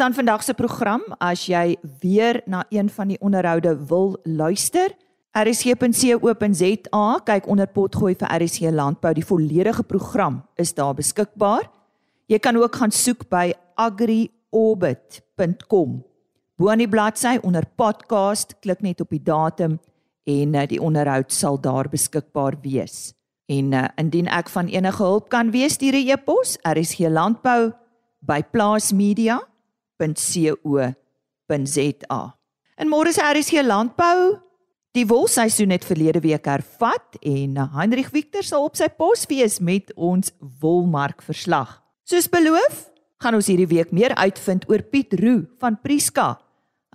Dis 0.00 0.08
dan 0.08 0.16
vandag 0.16 0.40
se 0.42 0.54
program. 0.56 1.02
As 1.20 1.44
jy 1.44 1.76
weer 2.00 2.40
na 2.48 2.64
een 2.72 2.88
van 2.88 3.12
die 3.12 3.20
onderhoude 3.20 3.76
wil 3.86 4.16
luister, 4.24 4.96
rsg.co.za, 5.36 7.20
kyk 7.24 7.46
onder 7.46 7.66
potgooi 7.68 8.14
vir 8.16 8.28
RSG 8.32 8.60
Landbou. 8.72 9.12
Die 9.12 9.26
volledige 9.28 9.82
program 9.84 10.48
is 10.56 10.72
daar 10.72 10.96
beskikbaar. 10.96 11.68
Jy 12.32 12.40
kan 12.40 12.56
ook 12.56 12.80
gaan 12.80 12.88
soek 12.90 13.28
by 13.28 13.52
agriorbit.com. 13.76 16.00
Bo 16.56 16.72
aan 16.72 16.80
die 16.80 16.88
bladsy 16.88 17.36
onder 17.44 17.68
podcast, 17.68 18.56
klik 18.64 18.80
net 18.80 19.04
op 19.04 19.12
die 19.12 19.20
datum 19.20 19.76
en 20.24 20.54
eh, 20.54 20.64
die 20.64 20.80
onderhoud 20.80 21.28
sal 21.28 21.60
daar 21.60 21.92
beskikbaar 21.92 22.56
wees. 22.64 23.12
En 23.52 23.76
uh, 23.76 23.84
indien 24.00 24.32
ek 24.32 24.48
van 24.48 24.64
enige 24.72 25.04
hulp 25.04 25.28
kan 25.28 25.52
wees, 25.52 25.76
stuur 25.76 25.92
'n 25.92 26.08
e-pos 26.08 26.56
rsglandbou 26.64 27.76
by 28.24 28.40
plaasmedia.com 28.48 29.49
www.rsg.co.za. 30.00 32.22
En 32.80 32.88
môre 32.88 33.12
se 33.12 33.20
RSG 33.20 33.60
landbou 33.66 34.38
die 34.96 35.04
wolseisoen 35.06 35.74
het 35.74 35.84
verlede 35.84 36.22
week 36.24 36.46
hervat 36.48 37.18
en 37.20 37.58
Heinrich 37.76 38.08
Victor 38.10 38.42
sal 38.42 38.64
op 38.66 38.78
sy 38.78 38.88
pos 38.88 39.26
wees 39.30 39.60
met 39.60 39.92
ons 39.94 40.32
wolmark 40.62 41.22
verslag. 41.22 41.76
Soos 42.08 42.26
beloof, 42.30 42.88
gaan 43.20 43.36
ons 43.36 43.50
hierdie 43.52 43.68
week 43.70 43.92
meer 43.92 44.16
uitvind 44.16 44.64
oor 44.70 44.82
Piet 44.82 45.14
Roo 45.20 45.44
van 45.60 45.76
Priska. 45.78 46.40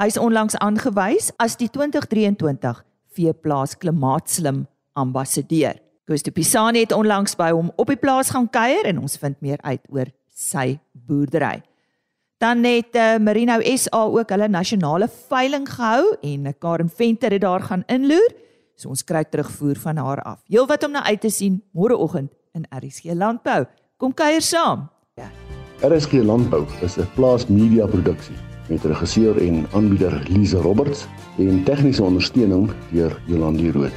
Hy 0.01 0.09
is 0.11 0.19
onlangs 0.19 0.57
aangewys 0.59 1.29
as 1.39 1.55
die 1.55 1.69
2023 1.71 2.81
veeplaas 3.15 3.77
klimaatslim 3.79 4.65
ambassadeur. 4.97 5.77
Koos 6.05 6.25
de 6.25 6.33
Pisani 6.33 6.83
het 6.83 6.93
onlangs 6.93 7.37
by 7.37 7.53
hom 7.53 7.71
op 7.79 7.93
die 7.93 8.01
plaas 8.01 8.33
gaan 8.33 8.49
kuier 8.51 8.89
en 8.89 8.99
ons 9.05 9.15
vind 9.21 9.39
meer 9.45 9.61
uit 9.63 9.85
oor 9.93 10.11
sy 10.35 10.75
boerdery. 10.91 11.61
Dan 12.45 12.63
het 12.63 12.93
uh, 12.93 13.17
Merino 13.17 13.57
SA 13.75 14.03
ook 14.03 14.29
hulle 14.29 14.47
nasionale 14.47 15.07
veiling 15.29 15.65
gehou 15.65 16.15
en 16.21 16.53
Karen 16.59 16.89
Venter 16.89 17.31
het 17.31 17.41
daar 17.41 17.61
gaan 17.61 17.83
inloer. 17.89 18.33
So 18.75 18.91
ons 18.93 19.01
kry 19.03 19.23
terugvoer 19.23 19.79
van 19.81 19.97
haar 19.97 20.21
af. 20.21 20.43
Heel 20.47 20.67
wat 20.69 20.83
om 20.85 20.91
na 20.93 21.01
uit 21.03 21.21
te 21.21 21.31
sien 21.33 21.63
môreoggend 21.73 22.29
in 22.53 22.67
RSG 22.69 23.17
Landbou. 23.17 23.65
Kom 23.97 24.13
kuier 24.13 24.41
saam. 24.45 24.89
Ja. 25.17 25.31
RSG 25.89 26.21
Landbou 26.21 26.65
is 26.81 26.97
'n 26.97 27.09
plaas 27.15 27.47
media 27.47 27.85
produksie 27.85 28.37
met 28.69 28.83
regisseur 28.83 29.41
en 29.41 29.65
aanbieder 29.73 30.23
Lize 30.29 30.57
Roberts 30.57 31.07
en 31.37 31.63
tegniese 31.63 32.03
ondersteuning 32.03 32.71
deur 32.91 33.21
Jolande 33.25 33.71
Rooi. 33.71 33.91